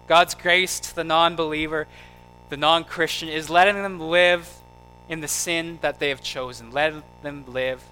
God's 0.06 0.34
grace 0.34 0.80
to 0.80 0.94
the 0.94 1.04
non 1.04 1.36
believer, 1.36 1.86
the 2.48 2.56
non 2.56 2.84
Christian, 2.84 3.28
is 3.28 3.50
letting 3.50 3.82
them 3.82 4.00
live 4.00 4.48
in 5.08 5.20
the 5.20 5.28
sin 5.28 5.78
that 5.82 5.98
they 5.98 6.08
have 6.08 6.22
chosen, 6.22 6.70
letting 6.70 7.02
them 7.22 7.44
live 7.46 7.82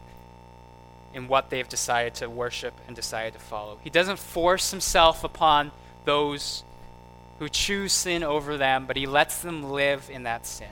in 1.15 1.29
what 1.29 1.51
they 1.51 1.59
have 1.59 1.69
decided 1.69 2.15
to 2.15 2.31
worship 2.31 2.75
and 2.87 2.97
decided 2.97 3.35
to 3.35 3.39
follow. 3.39 3.79
He 3.83 3.91
doesn't 3.91 4.19
force 4.19 4.71
himself 4.71 5.25
upon 5.25 5.73
those 6.05 6.65
who 7.39 7.49
choose 7.49 7.93
sin 7.93 8.23
over 8.23 8.57
them, 8.57 8.87
but 8.87 8.97
he 8.97 9.07
lets 9.07 9.43
them 9.43 9.65
live 9.71 10.09
in 10.11 10.23
that 10.23 10.47
sin. 10.47 10.69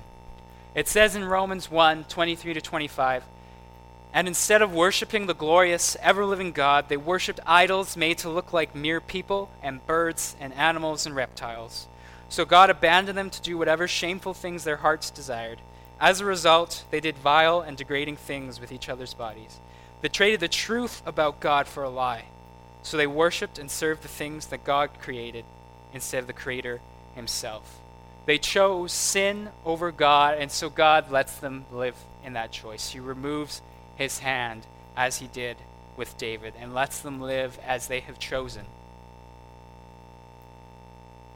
It 0.74 0.88
says 0.88 1.16
in 1.16 1.24
Romans 1.24 1.70
1 1.70 2.04
23 2.04 2.54
to 2.54 2.60
25, 2.60 3.24
And 4.12 4.28
instead 4.28 4.62
of 4.62 4.72
worshiping 4.72 5.26
the 5.26 5.34
glorious, 5.34 5.96
ever 6.00 6.24
living 6.24 6.52
God, 6.52 6.88
they 6.88 6.96
worshiped 6.96 7.40
idols 7.44 7.96
made 7.96 8.18
to 8.18 8.30
look 8.30 8.52
like 8.52 8.74
mere 8.74 9.00
people 9.00 9.50
and 9.62 9.84
birds 9.86 10.36
and 10.40 10.54
animals 10.54 11.06
and 11.06 11.16
reptiles. 11.16 11.88
So 12.30 12.46
God 12.46 12.70
abandoned 12.70 13.18
them 13.18 13.28
to 13.28 13.42
do 13.42 13.58
whatever 13.58 13.86
shameful 13.86 14.32
things 14.32 14.64
their 14.64 14.76
hearts 14.76 15.10
desired. 15.10 15.60
As 16.00 16.20
a 16.20 16.24
result, 16.24 16.84
they 16.90 17.00
did 17.00 17.18
vile 17.18 17.60
and 17.60 17.76
degrading 17.76 18.16
things 18.16 18.58
with 18.58 18.72
each 18.72 18.88
other's 18.88 19.12
bodies. 19.12 19.60
They 20.00 20.08
traded 20.08 20.40
the 20.40 20.48
truth 20.48 21.02
about 21.04 21.40
God 21.40 21.66
for 21.66 21.82
a 21.82 21.90
lie. 21.90 22.24
So 22.82 22.96
they 22.96 23.06
worshiped 23.06 23.58
and 23.58 23.70
served 23.70 24.02
the 24.02 24.08
things 24.08 24.46
that 24.46 24.64
God 24.64 24.90
created 25.00 25.44
instead 25.92 26.20
of 26.20 26.26
the 26.26 26.32
Creator 26.32 26.80
Himself. 27.14 27.78
They 28.26 28.38
chose 28.38 28.92
sin 28.92 29.50
over 29.64 29.90
God, 29.90 30.38
and 30.38 30.50
so 30.50 30.70
God 30.70 31.10
lets 31.10 31.34
them 31.34 31.64
live 31.72 31.96
in 32.24 32.34
that 32.34 32.52
choice. 32.52 32.90
He 32.90 33.00
removes 33.00 33.60
his 33.96 34.20
hand 34.20 34.66
as 34.96 35.18
he 35.18 35.26
did 35.26 35.56
with 35.96 36.16
David 36.16 36.54
and 36.58 36.72
lets 36.72 37.00
them 37.00 37.20
live 37.20 37.58
as 37.66 37.88
they 37.88 38.00
have 38.00 38.18
chosen. 38.18 38.64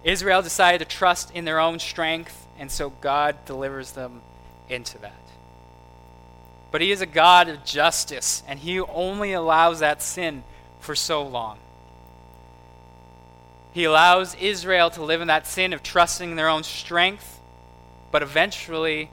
Israel 0.04 0.42
decided 0.42 0.78
to 0.78 0.96
trust 0.96 1.30
in 1.32 1.46
their 1.46 1.58
own 1.58 1.78
strength, 1.78 2.46
and 2.58 2.70
so 2.70 2.90
God 2.90 3.36
delivers 3.46 3.92
them 3.92 4.20
into 4.68 4.98
that. 4.98 5.12
But 6.70 6.82
He 6.82 6.92
is 6.92 7.00
a 7.00 7.06
God 7.06 7.48
of 7.48 7.64
justice, 7.64 8.42
and 8.46 8.58
He 8.58 8.78
only 8.80 9.32
allows 9.32 9.80
that 9.80 10.02
sin 10.02 10.44
for 10.78 10.94
so 10.94 11.26
long. 11.26 11.58
He 13.72 13.84
allows 13.84 14.36
Israel 14.36 14.90
to 14.90 15.02
live 15.02 15.20
in 15.20 15.28
that 15.28 15.46
sin 15.46 15.72
of 15.72 15.82
trusting 15.82 16.30
in 16.30 16.36
their 16.36 16.48
own 16.48 16.62
strength, 16.62 17.40
but 18.12 18.22
eventually 18.22 19.10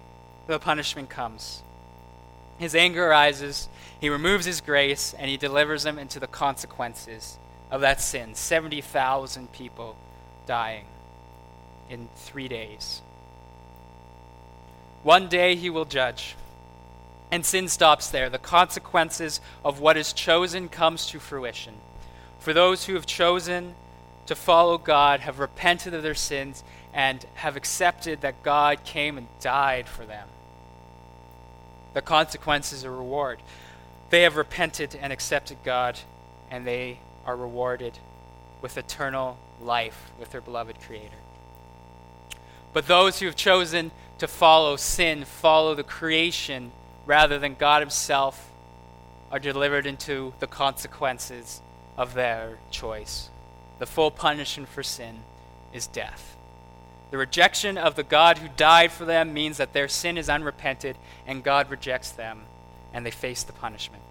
the 0.47 0.59
punishment 0.59 1.09
comes. 1.09 1.63
His 2.57 2.75
anger 2.75 3.07
arises, 3.07 3.69
he 3.99 4.09
removes 4.09 4.45
his 4.45 4.61
grace, 4.61 5.15
and 5.17 5.29
he 5.29 5.37
delivers 5.37 5.83
them 5.83 5.97
into 5.97 6.19
the 6.19 6.27
consequences 6.27 7.39
of 7.71 7.81
that 7.81 8.01
sin 8.01 8.35
70,000 8.35 9.51
people 9.51 9.95
dying 10.45 10.85
in 11.89 12.09
three 12.15 12.47
days. 12.47 13.01
One 15.03 15.27
day 15.27 15.55
he 15.55 15.69
will 15.69 15.85
judge. 15.85 16.35
And 17.31 17.45
sin 17.45 17.69
stops 17.69 18.09
there. 18.09 18.29
The 18.29 18.37
consequences 18.37 19.39
of 19.63 19.79
what 19.79 19.97
is 19.97 20.13
chosen 20.13 20.67
comes 20.67 21.07
to 21.07 21.19
fruition. 21.19 21.75
For 22.39 22.53
those 22.53 22.85
who 22.85 22.93
have 22.95 23.05
chosen 23.05 23.75
to 24.25 24.35
follow 24.35 24.77
God, 24.77 25.21
have 25.21 25.39
repented 25.39 25.93
of 25.93 26.03
their 26.03 26.15
sins, 26.15 26.63
and 26.93 27.25
have 27.35 27.55
accepted 27.55 28.21
that 28.21 28.43
God 28.43 28.83
came 28.83 29.17
and 29.17 29.27
died 29.39 29.87
for 29.87 30.05
them. 30.05 30.27
The 31.93 32.01
consequence 32.01 32.73
is 32.73 32.83
a 32.83 32.91
reward. 32.91 33.39
They 34.09 34.23
have 34.23 34.35
repented 34.35 34.97
and 35.01 35.11
accepted 35.13 35.57
God, 35.63 35.99
and 36.49 36.67
they 36.67 36.99
are 37.25 37.35
rewarded 37.35 37.97
with 38.61 38.77
eternal 38.77 39.37
life 39.61 40.11
with 40.19 40.31
their 40.31 40.41
beloved 40.41 40.79
Creator. 40.81 41.15
But 42.73 42.87
those 42.87 43.19
who 43.19 43.25
have 43.25 43.35
chosen 43.35 43.91
to 44.17 44.27
follow 44.27 44.75
sin, 44.75 45.25
follow 45.25 45.75
the 45.75 45.83
creation 45.83 46.71
rather 47.05 47.39
than 47.39 47.55
God 47.55 47.81
Himself, 47.81 48.51
are 49.31 49.39
delivered 49.39 49.85
into 49.85 50.33
the 50.39 50.47
consequences 50.47 51.61
of 51.97 52.13
their 52.13 52.59
choice. 52.69 53.29
The 53.79 53.85
full 53.85 54.11
punishment 54.11 54.69
for 54.69 54.83
sin 54.83 55.21
is 55.73 55.87
death. 55.87 56.37
The 57.11 57.17
rejection 57.17 57.77
of 57.77 57.95
the 57.95 58.03
God 58.03 58.37
who 58.37 58.47
died 58.55 58.91
for 58.91 59.05
them 59.05 59.33
means 59.33 59.57
that 59.57 59.73
their 59.73 59.87
sin 59.87 60.17
is 60.17 60.29
unrepented 60.29 60.97
and 61.27 61.43
God 61.43 61.69
rejects 61.69 62.11
them 62.11 62.43
and 62.93 63.05
they 63.05 63.11
face 63.11 63.43
the 63.43 63.53
punishment. 63.53 64.03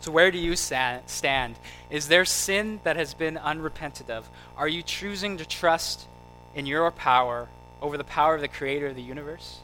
So, 0.00 0.12
where 0.12 0.30
do 0.30 0.38
you 0.38 0.54
stand? 0.54 1.56
Is 1.90 2.08
there 2.08 2.24
sin 2.24 2.80
that 2.84 2.96
has 2.96 3.14
been 3.14 3.36
unrepented 3.36 4.10
of? 4.10 4.28
Are 4.56 4.68
you 4.68 4.82
choosing 4.82 5.38
to 5.38 5.46
trust 5.46 6.06
in 6.54 6.66
your 6.66 6.90
power 6.90 7.48
over 7.82 7.96
the 7.96 8.04
power 8.04 8.34
of 8.34 8.40
the 8.40 8.48
creator 8.48 8.86
of 8.86 8.96
the 8.96 9.02
universe? 9.02 9.58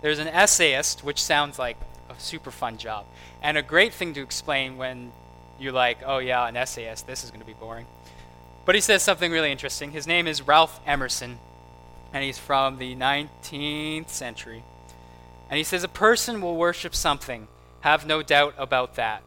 There's 0.00 0.18
an 0.18 0.28
essayist, 0.28 1.04
which 1.04 1.22
sounds 1.22 1.58
like 1.58 1.76
a 2.08 2.18
super 2.18 2.50
fun 2.50 2.78
job, 2.78 3.06
and 3.42 3.56
a 3.56 3.62
great 3.62 3.92
thing 3.92 4.14
to 4.14 4.22
explain 4.22 4.76
when 4.76 5.12
you're 5.58 5.72
like, 5.72 5.98
oh 6.04 6.18
yeah, 6.18 6.46
an 6.46 6.56
essayist, 6.56 7.06
this 7.06 7.24
is 7.24 7.30
going 7.30 7.40
to 7.40 7.46
be 7.46 7.52
boring. 7.52 7.86
But 8.64 8.74
he 8.74 8.80
says 8.80 9.02
something 9.02 9.32
really 9.32 9.50
interesting. 9.50 9.92
His 9.92 10.06
name 10.06 10.26
is 10.26 10.42
Ralph 10.42 10.80
Emerson, 10.86 11.38
and 12.12 12.24
he's 12.24 12.38
from 12.38 12.78
the 12.78 12.94
19th 12.94 14.08
century. 14.08 14.62
And 15.50 15.58
he 15.58 15.64
says, 15.64 15.84
A 15.84 15.88
person 15.88 16.40
will 16.40 16.56
worship 16.56 16.94
something, 16.94 17.48
have 17.80 18.06
no 18.06 18.22
doubt 18.22 18.54
about 18.58 18.96
that. 18.96 19.22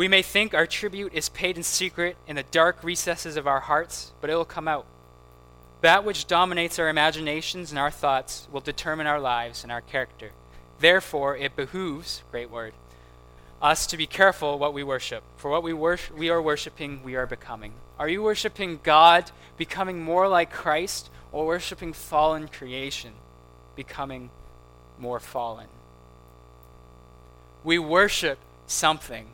We 0.00 0.08
may 0.08 0.22
think 0.22 0.54
our 0.54 0.66
tribute 0.66 1.12
is 1.12 1.28
paid 1.28 1.58
in 1.58 1.62
secret 1.62 2.16
in 2.26 2.36
the 2.36 2.42
dark 2.42 2.82
recesses 2.82 3.36
of 3.36 3.46
our 3.46 3.60
hearts, 3.60 4.12
but 4.22 4.30
it 4.30 4.34
will 4.34 4.46
come 4.46 4.66
out. 4.66 4.86
That 5.82 6.06
which 6.06 6.26
dominates 6.26 6.78
our 6.78 6.88
imaginations 6.88 7.68
and 7.70 7.78
our 7.78 7.90
thoughts 7.90 8.48
will 8.50 8.62
determine 8.62 9.06
our 9.06 9.20
lives 9.20 9.62
and 9.62 9.70
our 9.70 9.82
character. 9.82 10.30
Therefore, 10.78 11.36
it 11.36 11.54
behooves, 11.54 12.22
great 12.30 12.50
word, 12.50 12.72
us 13.60 13.86
to 13.88 13.98
be 13.98 14.06
careful 14.06 14.58
what 14.58 14.72
we 14.72 14.82
worship. 14.82 15.22
For 15.36 15.50
what 15.50 15.62
we, 15.62 15.74
we 15.74 16.30
are 16.30 16.40
worshiping, 16.40 17.02
we 17.04 17.14
are 17.14 17.26
becoming. 17.26 17.74
Are 17.98 18.08
you 18.08 18.22
worshiping 18.22 18.80
God, 18.82 19.30
becoming 19.58 20.00
more 20.02 20.28
like 20.28 20.50
Christ, 20.50 21.10
or 21.30 21.44
worshiping 21.44 21.92
fallen 21.92 22.48
creation, 22.48 23.12
becoming 23.76 24.30
more 24.98 25.20
fallen? 25.20 25.68
We 27.62 27.78
worship 27.78 28.38
something. 28.66 29.26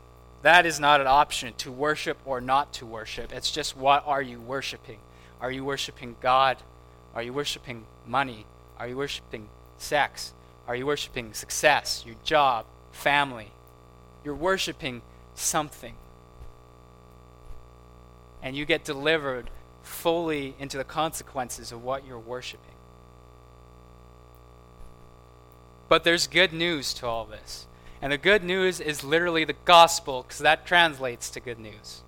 That 0.47 0.65
is 0.65 0.79
not 0.79 1.01
an 1.01 1.07
option 1.07 1.53
to 1.57 1.73
worship 1.73 2.17
or 2.23 2.39
not 2.39 2.71
to 2.75 2.85
worship. 2.85 3.33
It's 3.33 3.51
just 3.51 3.75
what 3.75 4.07
are 4.07 4.21
you 4.21 4.39
worshiping? 4.39 4.99
Are 5.41 5.51
you 5.51 5.65
worshiping 5.65 6.15
God? 6.21 6.55
Are 7.13 7.21
you 7.21 7.33
worshiping 7.33 7.85
money? 8.05 8.45
Are 8.79 8.87
you 8.87 8.95
worshiping 8.95 9.49
sex? 9.77 10.31
Are 10.65 10.73
you 10.73 10.85
worshiping 10.85 11.33
success, 11.33 12.05
your 12.05 12.15
job, 12.23 12.65
family? 12.93 13.51
You're 14.23 14.35
worshiping 14.35 15.01
something. 15.35 15.95
And 18.41 18.55
you 18.55 18.63
get 18.63 18.85
delivered 18.85 19.49
fully 19.83 20.55
into 20.59 20.77
the 20.77 20.85
consequences 20.85 21.73
of 21.73 21.83
what 21.83 22.07
you're 22.07 22.17
worshiping. 22.17 22.77
But 25.89 26.05
there's 26.05 26.25
good 26.25 26.53
news 26.53 26.93
to 26.93 27.05
all 27.05 27.25
this. 27.25 27.67
And 28.01 28.11
the 28.11 28.17
good 28.17 28.43
news 28.43 28.79
is 28.79 29.03
literally 29.03 29.43
the 29.43 29.55
gospel, 29.65 30.23
because 30.23 30.39
that 30.39 30.65
translates 30.65 31.29
to 31.31 31.39
good 31.39 31.59
news. 31.59 32.03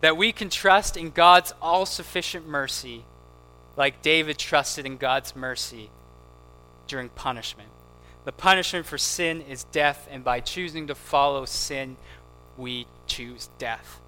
That 0.00 0.16
we 0.16 0.32
can 0.32 0.50
trust 0.50 0.96
in 0.96 1.10
God's 1.10 1.54
all 1.62 1.86
sufficient 1.86 2.46
mercy, 2.46 3.04
like 3.76 4.02
David 4.02 4.38
trusted 4.38 4.84
in 4.84 4.96
God's 4.96 5.36
mercy 5.36 5.90
during 6.88 7.08
punishment. 7.10 7.68
The 8.24 8.32
punishment 8.32 8.86
for 8.86 8.98
sin 8.98 9.42
is 9.42 9.64
death, 9.64 10.08
and 10.10 10.24
by 10.24 10.40
choosing 10.40 10.88
to 10.88 10.94
follow 10.94 11.44
sin, 11.44 11.96
we 12.56 12.86
choose 13.06 13.48
death. 13.58 14.00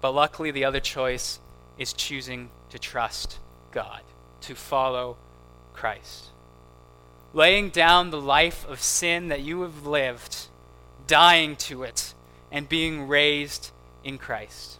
But 0.00 0.12
luckily, 0.12 0.52
the 0.52 0.64
other 0.64 0.80
choice 0.80 1.40
is 1.78 1.92
choosing 1.92 2.50
to 2.70 2.78
trust 2.78 3.38
God, 3.72 4.02
to 4.42 4.54
follow 4.54 5.16
Christ. 5.74 6.28
Laying 7.36 7.68
down 7.68 8.08
the 8.08 8.20
life 8.20 8.66
of 8.66 8.80
sin 8.80 9.28
that 9.28 9.42
you 9.42 9.60
have 9.60 9.86
lived, 9.86 10.46
dying 11.06 11.54
to 11.56 11.82
it, 11.82 12.14
and 12.50 12.66
being 12.66 13.06
raised 13.08 13.72
in 14.02 14.16
Christ. 14.16 14.78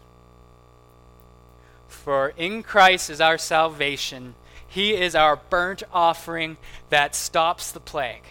For 1.86 2.32
in 2.38 2.62
Christ 2.62 3.10
is 3.10 3.20
our 3.20 3.36
salvation. 3.36 4.36
He 4.66 4.94
is 4.94 5.14
our 5.14 5.36
burnt 5.36 5.82
offering 5.92 6.56
that 6.88 7.14
stops 7.14 7.70
the 7.70 7.78
plague. 7.78 8.24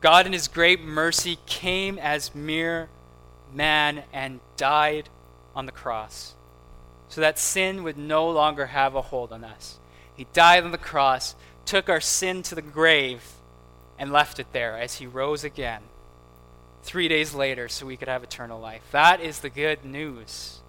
God, 0.00 0.24
in 0.24 0.32
His 0.32 0.46
great 0.46 0.80
mercy, 0.80 1.40
came 1.46 1.98
as 1.98 2.32
mere 2.32 2.90
man 3.52 4.04
and 4.12 4.38
died 4.56 5.08
on 5.56 5.66
the 5.66 5.72
cross 5.72 6.34
so 7.08 7.20
that 7.20 7.40
sin 7.40 7.82
would 7.82 7.98
no 7.98 8.30
longer 8.30 8.66
have 8.66 8.94
a 8.94 9.02
hold 9.02 9.32
on 9.32 9.42
us. 9.42 9.80
He 10.16 10.28
died 10.32 10.62
on 10.62 10.70
the 10.70 10.78
cross, 10.78 11.34
took 11.64 11.88
our 11.88 12.00
sin 12.00 12.42
to 12.44 12.54
the 12.54 12.62
grave, 12.62 13.22
and 13.98 14.12
left 14.12 14.38
it 14.38 14.52
there 14.52 14.78
as 14.78 14.96
He 14.96 15.06
rose 15.06 15.44
again 15.44 15.82
three 16.82 17.08
days 17.08 17.34
later 17.34 17.68
so 17.68 17.86
we 17.86 17.96
could 17.96 18.08
have 18.08 18.24
eternal 18.24 18.60
life. 18.60 18.82
That 18.90 19.20
is 19.20 19.40
the 19.40 19.50
good 19.50 19.84
news. 19.84 20.60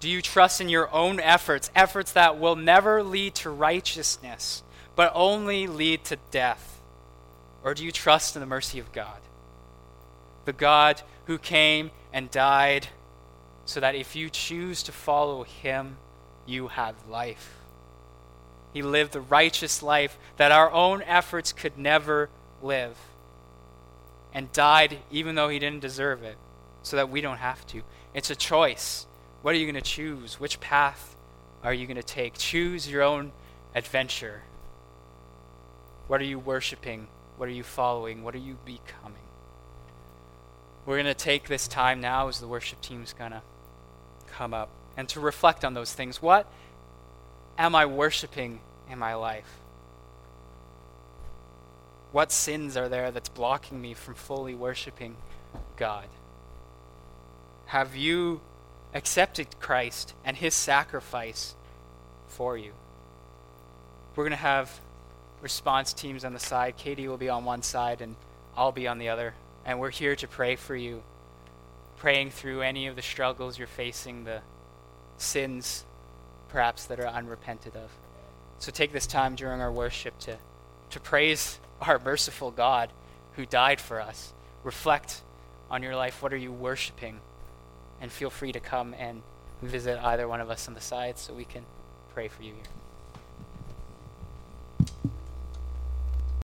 Do 0.00 0.10
you 0.10 0.20
trust 0.20 0.60
in 0.60 0.68
your 0.68 0.92
own 0.92 1.20
efforts, 1.20 1.70
efforts 1.74 2.12
that 2.12 2.38
will 2.38 2.56
never 2.56 3.02
lead 3.02 3.34
to 3.36 3.50
righteousness, 3.50 4.62
but 4.96 5.12
only 5.14 5.66
lead 5.66 6.04
to 6.06 6.18
death? 6.30 6.80
Or 7.64 7.72
do 7.72 7.84
you 7.84 7.92
trust 7.92 8.36
in 8.36 8.40
the 8.40 8.46
mercy 8.46 8.78
of 8.78 8.92
God? 8.92 9.20
The 10.44 10.52
God 10.52 11.00
who 11.26 11.38
came 11.38 11.92
and 12.12 12.30
died 12.30 12.88
so 13.64 13.80
that 13.80 13.94
if 13.94 14.16
you 14.16 14.28
choose 14.28 14.82
to 14.82 14.92
follow 14.92 15.44
him, 15.44 15.96
you 16.46 16.68
have 16.68 16.96
life. 17.08 17.61
He 18.72 18.82
lived 18.82 19.12
the 19.12 19.20
righteous 19.20 19.82
life 19.82 20.18
that 20.36 20.52
our 20.52 20.70
own 20.70 21.02
efforts 21.02 21.52
could 21.52 21.76
never 21.76 22.30
live. 22.62 22.96
And 24.32 24.52
died 24.52 24.98
even 25.10 25.34
though 25.34 25.48
he 25.48 25.58
didn't 25.58 25.80
deserve 25.80 26.22
it, 26.22 26.36
so 26.82 26.96
that 26.96 27.10
we 27.10 27.20
don't 27.20 27.38
have 27.38 27.66
to. 27.68 27.82
It's 28.14 28.30
a 28.30 28.34
choice. 28.34 29.06
What 29.42 29.54
are 29.54 29.58
you 29.58 29.66
going 29.66 29.82
to 29.82 29.88
choose? 29.88 30.40
Which 30.40 30.60
path 30.60 31.16
are 31.62 31.74
you 31.74 31.86
going 31.86 31.96
to 31.96 32.02
take? 32.02 32.38
Choose 32.38 32.88
your 32.88 33.02
own 33.02 33.32
adventure. 33.74 34.42
What 36.08 36.20
are 36.20 36.24
you 36.24 36.38
worshiping? 36.38 37.08
What 37.36 37.48
are 37.48 37.52
you 37.52 37.62
following? 37.62 38.22
What 38.22 38.34
are 38.34 38.38
you 38.38 38.56
becoming? 38.64 39.18
We're 40.86 40.96
going 40.96 41.06
to 41.06 41.14
take 41.14 41.48
this 41.48 41.68
time 41.68 42.00
now 42.00 42.28
as 42.28 42.40
the 42.40 42.48
worship 42.48 42.80
team's 42.80 43.12
going 43.12 43.30
to 43.30 43.42
come 44.32 44.52
up 44.52 44.68
and 44.96 45.08
to 45.10 45.20
reflect 45.20 45.64
on 45.64 45.74
those 45.74 45.92
things. 45.92 46.20
What 46.20 46.46
am 47.62 47.76
I 47.76 47.86
worshiping 47.86 48.58
in 48.90 48.98
my 48.98 49.14
life? 49.14 49.60
What 52.10 52.32
sins 52.32 52.76
are 52.76 52.88
there 52.88 53.12
that's 53.12 53.28
blocking 53.28 53.80
me 53.80 53.94
from 53.94 54.14
fully 54.14 54.54
worshiping 54.54 55.16
God? 55.76 56.08
Have 57.66 57.94
you 57.94 58.40
accepted 58.92 59.46
Christ 59.60 60.12
and 60.24 60.36
his 60.36 60.54
sacrifice 60.54 61.54
for 62.26 62.58
you? 62.58 62.72
We're 64.16 64.24
going 64.24 64.32
to 64.32 64.36
have 64.36 64.80
response 65.40 65.92
teams 65.92 66.24
on 66.24 66.32
the 66.32 66.40
side. 66.40 66.76
Katie 66.76 67.06
will 67.06 67.16
be 67.16 67.28
on 67.28 67.44
one 67.44 67.62
side, 67.62 68.00
and 68.00 68.16
I'll 68.56 68.72
be 68.72 68.88
on 68.88 68.98
the 68.98 69.08
other. 69.08 69.34
And 69.64 69.78
we're 69.78 69.90
here 69.90 70.16
to 70.16 70.26
pray 70.26 70.56
for 70.56 70.74
you, 70.74 71.04
praying 71.96 72.32
through 72.32 72.62
any 72.62 72.88
of 72.88 72.96
the 72.96 73.02
struggles 73.02 73.56
you're 73.56 73.68
facing, 73.68 74.24
the 74.24 74.40
sins 75.16 75.84
perhaps 76.52 76.84
that 76.84 77.00
are 77.00 77.06
unrepented 77.06 77.74
of. 77.74 77.90
So 78.58 78.70
take 78.70 78.92
this 78.92 79.06
time 79.06 79.34
during 79.34 79.60
our 79.60 79.72
worship 79.72 80.18
to, 80.20 80.36
to 80.90 81.00
praise 81.00 81.58
our 81.80 81.98
merciful 81.98 82.50
God 82.50 82.90
who 83.34 83.46
died 83.46 83.80
for 83.80 84.00
us. 84.00 84.34
Reflect 84.62 85.22
on 85.70 85.82
your 85.82 85.96
life. 85.96 86.22
What 86.22 86.32
are 86.32 86.36
you 86.36 86.52
worshiping? 86.52 87.20
And 88.00 88.12
feel 88.12 88.30
free 88.30 88.52
to 88.52 88.60
come 88.60 88.94
and 88.98 89.22
visit 89.62 89.98
either 90.04 90.28
one 90.28 90.40
of 90.40 90.50
us 90.50 90.68
on 90.68 90.74
the 90.74 90.80
side 90.80 91.18
so 91.18 91.32
we 91.32 91.44
can 91.44 91.64
pray 92.14 92.28
for 92.28 92.42
you 92.42 92.52
here. 92.52 92.81